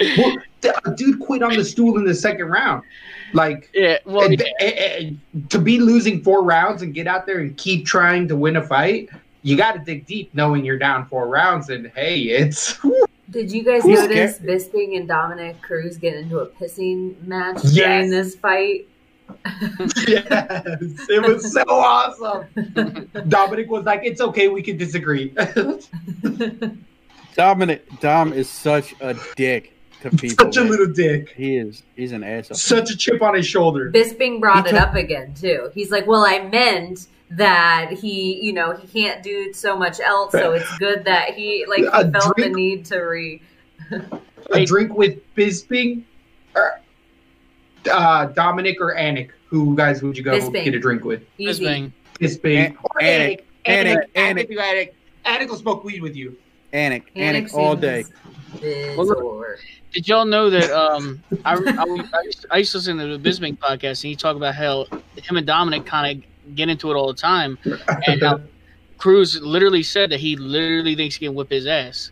[0.00, 0.36] Well,
[0.84, 2.82] a dude quit on the stool in the second round.
[3.32, 3.98] Like yeah.
[4.04, 4.66] Well, and- yeah.
[4.66, 8.36] and- and to be losing four rounds and get out there and keep trying to
[8.36, 9.10] win a fight,
[9.42, 11.68] you got to dig deep, knowing you're down four rounds.
[11.70, 12.78] And hey, it's
[13.30, 18.10] Did you guys Who's notice Bisping and Dominick Cruz get into a pissing match during
[18.10, 18.86] this fight?
[20.06, 20.28] yes,
[21.08, 22.46] it was so awesome.
[23.28, 25.34] Dominick was like, "It's okay, we can disagree."
[27.34, 29.73] Dominick Dom is such a dick
[30.10, 30.46] to people.
[30.46, 30.70] Such a man.
[30.70, 31.30] little dick.
[31.36, 31.82] He is.
[31.96, 32.56] He's an asshole.
[32.56, 33.90] Such a chip on his shoulder.
[33.92, 35.70] Bisping brought He it took- up again too.
[35.74, 40.32] He's like, "Well, I meant that he, you know, he can't do so much else,
[40.32, 43.42] so it's good that he like he A felt the need to re."
[44.52, 46.02] A drink with Bisping,
[46.54, 46.78] or,
[47.90, 49.30] uh, Dominick or Anik.
[49.48, 50.64] Who guys would you go Bisping.
[50.64, 51.22] get a drink with?
[51.38, 51.64] Easy.
[51.64, 51.92] Bisbing.
[52.20, 53.96] Bisping An- or Anik, Anik.
[53.96, 54.48] Anik, Anik.
[54.48, 54.58] Anik.
[54.58, 54.90] Anik.
[55.24, 56.36] Anik will smoke weed with you.
[56.74, 58.04] Anik, Anik Anik all day.
[58.60, 59.58] Seems Well, look-
[59.92, 60.70] Did y'all know that?
[60.70, 61.84] Um, I, I,
[62.18, 64.54] I, used to, I used to listen to the Bisping podcast, and he talked about
[64.54, 64.86] how
[65.16, 67.58] him and Dominic kind of get into it all the time,
[68.06, 68.40] and how
[68.98, 72.10] Cruz literally said that he literally thinks he can whip his ass.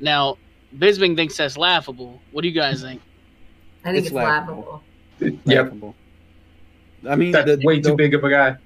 [0.00, 0.38] Now,
[0.76, 2.20] Bisping thinks that's laughable.
[2.32, 3.00] What do you guys think?
[3.84, 4.82] I think It's it's, laughable.
[5.20, 5.38] laughable.
[5.44, 5.74] Yep.
[7.08, 8.56] I mean, That's the- way the- too big of a guy.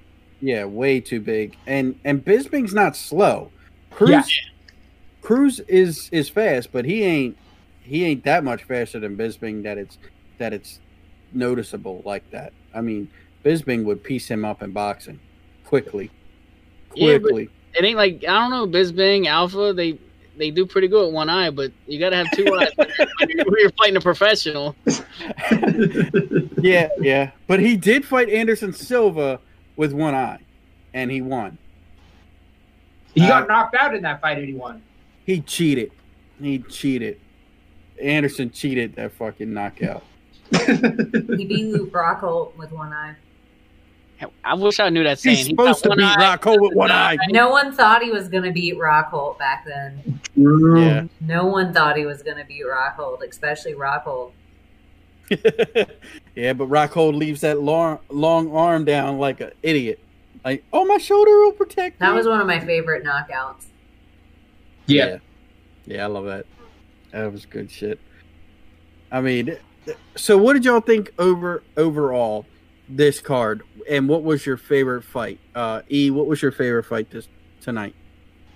[0.41, 1.55] Yeah, way too big.
[1.67, 3.51] And and Bisping's not slow.
[3.91, 4.23] Cruz Yeah.
[5.31, 7.37] Cruz is is fast, but he ain't
[7.79, 9.97] he ain't that much faster than Bisping that it's
[10.39, 10.81] that it's
[11.31, 12.51] noticeable like that.
[12.75, 13.09] I mean,
[13.45, 15.21] Bisping would piece him up in boxing
[15.65, 16.11] quickly.
[16.95, 17.49] Yeah, but- Quickly.
[17.75, 19.71] It ain't like I don't know Bisping Alpha.
[19.73, 19.97] They
[20.35, 22.89] they do pretty good with one eye, but you got to have two eyes when
[23.29, 24.75] you're, when you're fighting a professional.
[26.61, 27.31] yeah, yeah.
[27.47, 29.39] But he did fight Anderson Silva
[29.77, 30.39] with one eye
[30.93, 31.57] and he won.
[33.13, 34.81] He Uh, got knocked out in that fight, and he won.
[35.25, 35.91] He cheated.
[36.41, 37.19] He cheated.
[38.01, 40.03] Anderson cheated that fucking knockout.
[40.51, 43.15] He beat Luke Rockhold with one eye.
[44.43, 45.37] I wish I knew that saying.
[45.37, 46.15] He's He supposed to beat eye.
[46.19, 47.17] Rocco with one eye.
[47.29, 50.19] No one thought he was going to beat Rockhold back then.
[50.35, 51.05] Yeah.
[51.21, 54.33] No one thought he was going to beat Rockhold, especially Rockhold.
[56.35, 59.99] yeah, but Rockhold leaves that long long arm down like an idiot.
[60.43, 62.17] Like, oh, my shoulder will protect That me.
[62.17, 63.65] was one of my favorite knockouts.
[64.87, 65.05] Yeah.
[65.05, 65.17] yeah,
[65.85, 66.45] Yeah, I love that.
[67.11, 67.99] That was good shit.
[69.11, 69.57] I mean,
[70.15, 72.45] so what did y'all think over overall
[72.87, 75.39] this card, and what was your favorite fight?
[75.55, 77.27] Uh, E, what was your favorite fight this
[77.61, 77.95] tonight?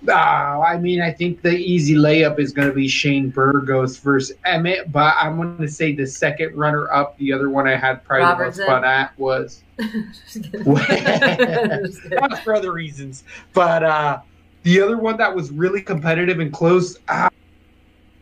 [0.06, 0.12] Uh,
[0.60, 4.92] I mean, I think the easy layup is going to be Shane Burgos versus Emmett,
[4.92, 8.44] but I'm going to say the second runner up, the other one I had probably
[8.44, 10.64] the most fun at was Just kidding.
[10.74, 12.18] Just kidding.
[12.18, 14.20] not for other reasons, but uh,
[14.66, 17.30] the other one that was really competitive and close, uh,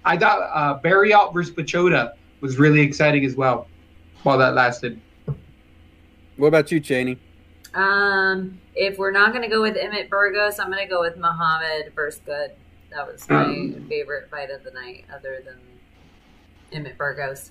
[0.05, 3.67] I thought uh, Barriault versus Piechota was really exciting as well
[4.25, 5.01] while that lasted.
[6.37, 7.19] What about you, Cheney?
[7.73, 11.17] Um, if we're not going to go with Emmett Burgos, I'm going to go with
[11.17, 12.51] Muhammad versus Good.
[12.91, 13.87] That was my Um.
[13.89, 15.57] favorite fight of the night, other than
[16.73, 17.51] Emmett Burgos.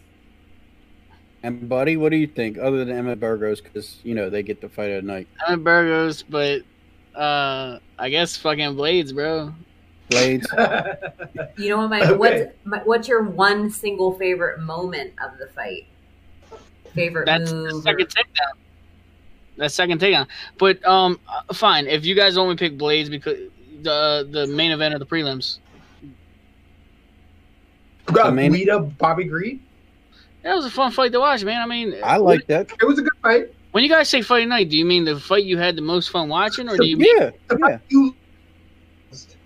[1.41, 2.60] And Buddy, what do you think?
[2.60, 5.28] Other than Emmett Burgos, because you know they get the fight at night.
[5.47, 6.62] I'm Burgos, but
[7.16, 9.53] uh, I guess fucking Blaydes, bro.
[10.09, 10.45] Blaydes.
[11.57, 11.89] You know what?
[11.89, 12.15] My Okay.
[12.15, 15.86] what's my, what's your one single favorite moment of the fight?
[16.93, 17.74] Favorite That's the move?
[17.75, 18.51] or- second takedown.
[19.57, 20.28] That second takedown.
[20.57, 21.86] But um, uh, fine.
[21.87, 23.37] If you guys only pick Blaydes because
[23.82, 25.59] the the main event of the prelims,
[28.05, 29.61] Got I mean- Guida, Bobby Green.
[30.43, 31.61] that was a fun fight to watch, man.
[31.61, 32.70] I mean, I like that.
[32.82, 33.53] It was a good fight.
[33.74, 36.12] When you guys say fight night, do you mean the fight you had the most
[36.12, 36.95] fun watching, or do you?
[37.00, 37.67] Yeah, The yeah.
[37.67, 37.79] fight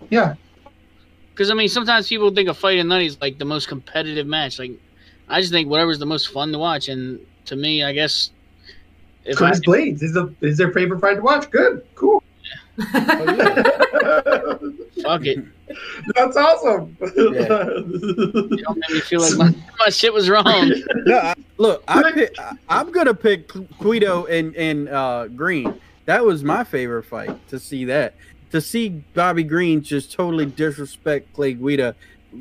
[0.10, 0.36] yeah.
[1.34, 4.60] Because I mean, sometimes people think a fight night is like the most competitive match.
[4.60, 4.74] Like,
[5.30, 8.32] I just think whatever's the most fun to watch, and to me, I guess
[9.24, 11.50] if I, Blaydes is a is their favorite fight to watch.
[11.50, 12.22] Good, cool.
[12.78, 12.92] fuck
[15.26, 15.40] it,
[16.16, 16.96] That's awesome.
[17.16, 17.34] you
[18.58, 20.72] don't make me feel like my, my shit was wrong.
[21.06, 23.48] No, I, look, I pick, I, I'm gonna pick
[23.80, 25.80] Guido and and uh, Green.
[26.06, 28.14] That was my favorite fight to see that.
[28.52, 31.96] To see Bobby Green just totally disrespect Clay Guida,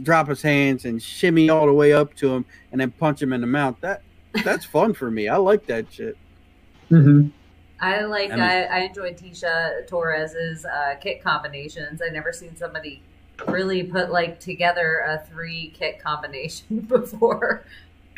[0.05, 3.33] drop his hands and shimmy all the way up to him, and then punch him
[3.33, 3.77] in the mouth.
[3.81, 4.03] That
[4.45, 5.29] that's fun for me.
[5.29, 6.17] I like that shit.
[6.91, 7.33] Mhm.
[7.81, 8.31] I like.
[8.31, 12.01] I mean- I, I enjoyed Tecia Torres's uh, kick combinations.
[12.01, 13.03] I never seen somebody
[13.49, 17.65] really put like together a three kick combination before.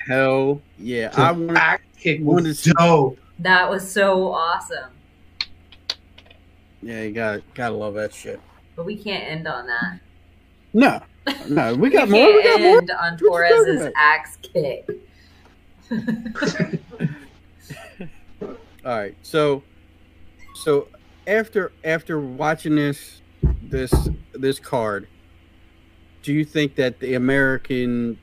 [0.06, 1.12] Hell yeah!
[1.16, 1.58] I want.
[1.58, 3.18] Act kick Wanted was to dope.
[3.40, 4.90] That was so awesome.
[6.82, 8.40] Yeah, you got gotta love that shit.
[8.76, 10.00] But we can't end on that.
[10.72, 11.02] No,
[11.48, 12.26] no, we got we more.
[12.26, 12.76] We can't got more.
[13.04, 14.88] on What you talking Torres's axe kick.
[18.84, 19.62] All right, so
[20.54, 20.88] so
[21.26, 23.92] after after watching this this
[24.32, 25.08] this card,
[26.22, 28.18] do you think that the American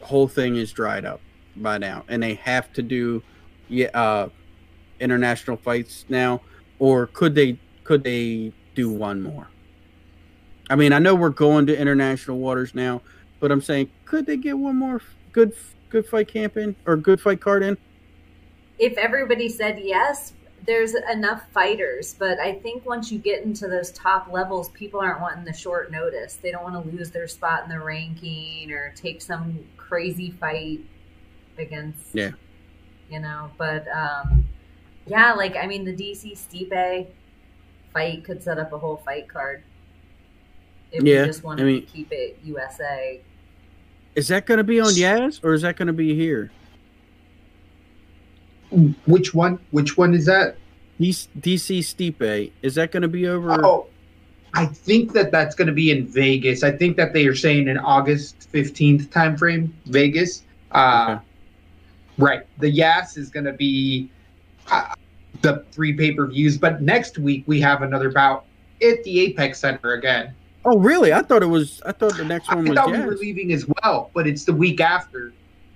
[0.00, 1.20] whole thing is dried up
[1.56, 3.22] by now, and they have to do
[3.68, 4.28] yeah uh,
[5.00, 6.40] international fights now,
[6.78, 9.48] or could they could they do one more?
[10.70, 13.02] I mean, I know we're going to international waters now,
[13.40, 15.00] but I'm saying, could they get one more
[15.32, 15.54] good
[15.90, 17.76] good fight camp in or good fight card in?
[18.82, 20.32] if everybody said yes,
[20.66, 22.14] there's enough fighters.
[22.18, 25.90] But I think once you get into those top levels, people aren't wanting the short
[25.90, 26.36] notice.
[26.36, 30.80] They don't want to lose their spot in the ranking or take some crazy fight
[31.58, 32.14] against.
[32.14, 32.30] Yeah.
[33.10, 34.46] You know, but um,
[35.06, 37.06] yeah, like I mean, the DC Stipe
[37.92, 39.62] fight could set up a whole fight card.
[40.92, 43.20] If Yeah, we just wanted I mean- to keep it USA.
[44.14, 46.50] Is that going to be on Yas or is that going to be here?
[49.06, 49.58] Which one?
[49.70, 50.56] Which one is that?
[51.00, 51.28] DC,
[51.80, 52.52] Stipe.
[52.62, 53.64] Is that going to be over?
[53.64, 53.86] Oh,
[54.54, 56.62] I think that that's going to be in Vegas.
[56.62, 60.42] I think that they are saying in August fifteenth timeframe, Vegas.
[60.70, 61.24] Uh, Okay.
[62.18, 62.42] Right.
[62.58, 64.10] The Yas is going to be
[64.70, 64.94] uh,
[65.40, 68.44] the three pay per views, but next week we have another bout
[68.82, 70.34] at the Apex Center again.
[70.64, 71.12] Oh, really?
[71.12, 71.82] I thought it was.
[71.84, 74.44] I thought the next I one was thought we were leaving as well, but it's
[74.44, 75.32] the week after.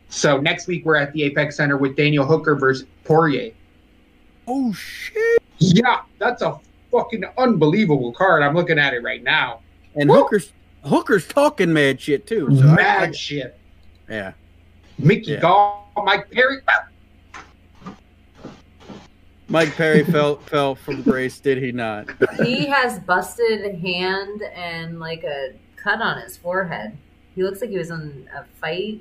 [0.09, 3.53] So next week we're at the Apex Center with Daniel Hooker versus Poirier.
[4.47, 5.43] Oh shit!
[5.59, 6.59] Yeah, that's a
[6.93, 8.43] fucking unbelievable card.
[8.43, 9.61] I'm looking at it right now.
[9.97, 10.16] And Woo!
[10.16, 10.53] Hooker's
[10.85, 12.49] Hooker's talking mad shit too.
[12.57, 13.59] So I- Mad I- shit.
[14.09, 14.33] yeah.
[14.99, 15.41] Mickey Yeah.
[15.41, 16.59] Gall, Mike Perry.
[19.49, 22.09] Mike Perry fell fell from grace, did he not?
[22.45, 26.97] he has busted hand and like a cut on his forehead.
[27.35, 29.01] He looks like he was in a fight.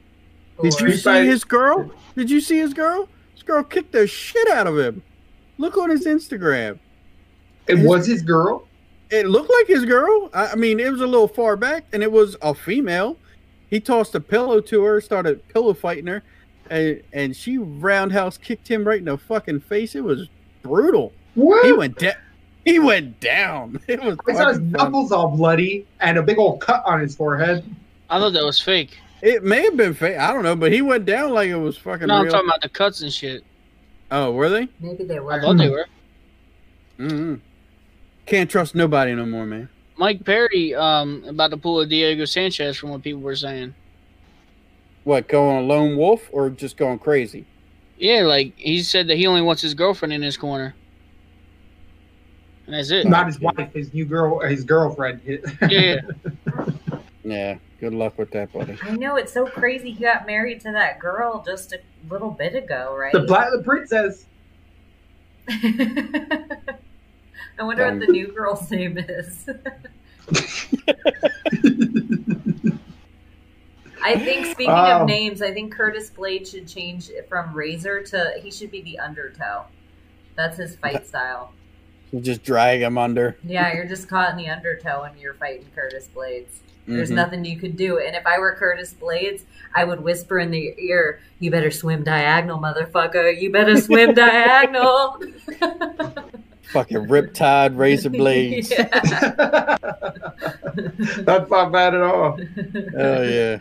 [0.61, 1.91] Did you see his girl?
[2.15, 3.09] Did you see his girl?
[3.33, 5.03] This girl kicked the shit out of him.
[5.57, 6.79] Look on his Instagram.
[7.67, 8.67] It was his girl.
[9.09, 10.29] It looked like his girl.
[10.33, 13.17] I I mean, it was a little far back, and it was a female.
[13.69, 16.23] He tossed a pillow to her, started pillow fighting her,
[16.69, 19.95] and and she roundhouse kicked him right in the fucking face.
[19.95, 20.29] It was
[20.61, 21.13] brutal.
[21.35, 21.65] What?
[21.65, 22.15] He went down.
[22.63, 23.79] He went down.
[23.87, 24.17] It was.
[24.27, 24.71] I saw his fun.
[24.71, 27.63] knuckles all bloody and a big old cut on his forehead.
[28.09, 28.97] I thought that was fake.
[29.21, 30.17] It may have been fake.
[30.17, 32.07] I don't know, but he went down like it was fucking.
[32.07, 33.43] No, I'm talking about the cuts and shit.
[34.11, 34.67] Oh, were they?
[34.79, 35.33] Maybe they were.
[35.33, 35.41] I were.
[35.41, 35.85] thought they were.
[36.99, 37.39] mm
[38.25, 39.69] Can't trust nobody no more, man.
[39.97, 43.73] Mike Perry um about to pull a Diego Sanchez from what people were saying.
[45.05, 47.45] What, going a lone wolf or just going crazy?
[47.97, 50.75] Yeah, like he said that he only wants his girlfriend in his corner.
[52.65, 53.05] And that's it.
[53.05, 55.21] Not his wife, his new girl, his girlfriend.
[55.69, 56.01] Yeah.
[57.23, 57.57] Yeah.
[57.85, 58.75] Good luck with that, buddy.
[58.81, 59.91] I know it's so crazy.
[59.91, 61.77] He got married to that girl just a
[62.09, 63.13] little bit ago, right?
[63.13, 64.25] the Platinum Princess.
[65.47, 66.47] I
[67.59, 69.47] wonder Um, what the new girl's name is.
[74.03, 75.01] I think speaking Oh.
[75.01, 78.81] of names, I think Curtis Blade should change it from Razor to he should be
[78.81, 79.65] the Undertow.
[80.35, 81.51] That's his fight style.
[82.11, 83.37] You just drag him under.
[83.43, 86.47] Yeah, you're just caught in the undertow when you're fighting Curtis Blaydes.
[86.87, 87.15] There's Mhm.
[87.15, 87.99] nothing you could do.
[87.99, 89.41] And if I were Curtis Blaydes,
[89.73, 93.39] I would whisper in the ear, "You better swim diagonal, motherfucker.
[93.41, 95.19] You better swim diagonal."
[96.71, 98.69] Fucking riptide razor blades.
[101.23, 102.39] That's not bad at all.
[102.97, 103.57] Oh yeah,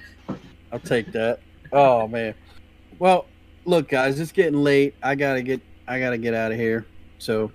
[0.72, 1.38] I'll take that.
[1.72, 2.34] Oh man.
[2.98, 3.26] Well,
[3.64, 4.94] look, guys, it's getting late.
[5.02, 5.60] I gotta get.
[5.86, 6.86] I gotta get out of here.
[7.18, 7.52] So,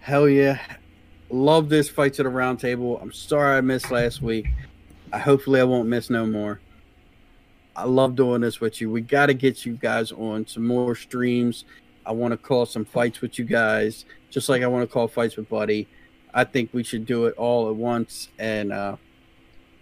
[0.00, 0.58] hell yeah,
[1.30, 2.98] love this fights at the round table.
[3.00, 4.48] I'm sorry I missed last week.
[5.12, 6.60] I hopefully I won't miss no more.
[7.74, 8.90] I love doing this with you.
[8.90, 11.64] We got to get you guys on some more streams.
[12.06, 15.08] I want to call some fights with you guys, just like I want to call
[15.08, 15.88] fights with Buddy.
[16.32, 18.96] I think we should do it all at once and uh,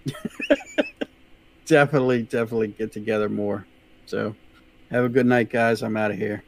[1.67, 3.67] definitely, definitely get together more.
[4.07, 4.35] So,
[4.91, 5.83] have a good night, guys.
[5.83, 6.45] I'm out of here.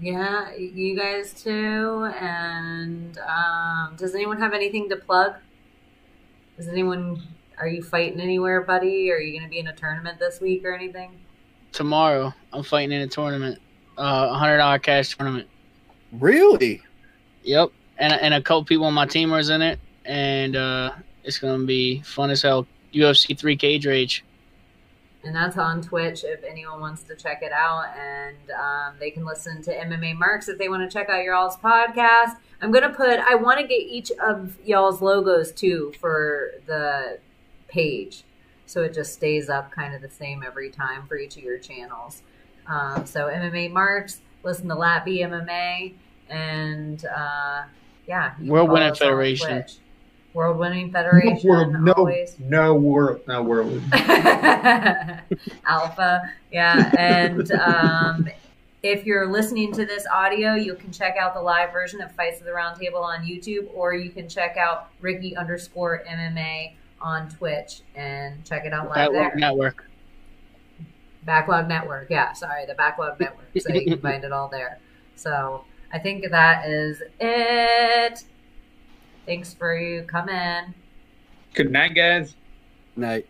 [0.00, 2.10] Yeah, you guys too.
[2.18, 5.34] And um, does anyone have anything to plug?
[6.56, 7.22] Does anyone?
[7.58, 9.12] Are you fighting anywhere, buddy?
[9.12, 11.18] Are you going to be in a tournament this week or anything?
[11.72, 13.58] Tomorrow I'm fighting in a tournament.
[13.96, 15.48] Uh a hundred dollar cash tournament.
[16.12, 16.82] Really?
[17.44, 17.70] Yep.
[17.98, 19.78] And and a couple people on my team are in it.
[20.04, 20.92] And uh
[21.24, 22.66] it's gonna be fun as hell.
[22.92, 24.24] UFC three cage rage.
[25.24, 27.86] And that's on Twitch if anyone wants to check it out.
[27.96, 31.34] And um, they can listen to MMA Marks if they want to check out your
[31.34, 32.36] all's podcast.
[32.60, 33.18] I'm gonna put.
[33.18, 37.18] I want to get each of y'all's logos too for the
[37.68, 38.24] page,
[38.66, 41.58] so it just stays up kind of the same every time for each of your
[41.58, 42.22] channels.
[42.66, 45.94] Um, so MMA Marks, listen to Lat B MMA,
[46.28, 47.64] and uh,
[48.06, 49.62] yeah, World on Federation.
[49.62, 49.78] Twitch.
[50.34, 51.48] World Winning Federation.
[51.48, 52.36] world, no, always.
[52.38, 53.82] no world, no world.
[55.66, 56.90] Alpha, yeah.
[56.98, 58.28] And um,
[58.82, 62.40] if you're listening to this audio, you can check out the live version of Fights
[62.40, 67.80] of the Roundtable on YouTube, or you can check out Ricky underscore MMA on Twitch
[67.94, 69.34] and check it out live That there.
[69.36, 69.84] network.
[71.24, 72.32] Backlog Network, yeah.
[72.32, 73.46] Sorry, the Backlog Network.
[73.58, 74.78] So you can find it all there.
[75.14, 78.24] So I think that is it.
[79.26, 80.74] Thanks for you coming.
[81.54, 82.34] Good night, guys.
[82.96, 83.26] Night.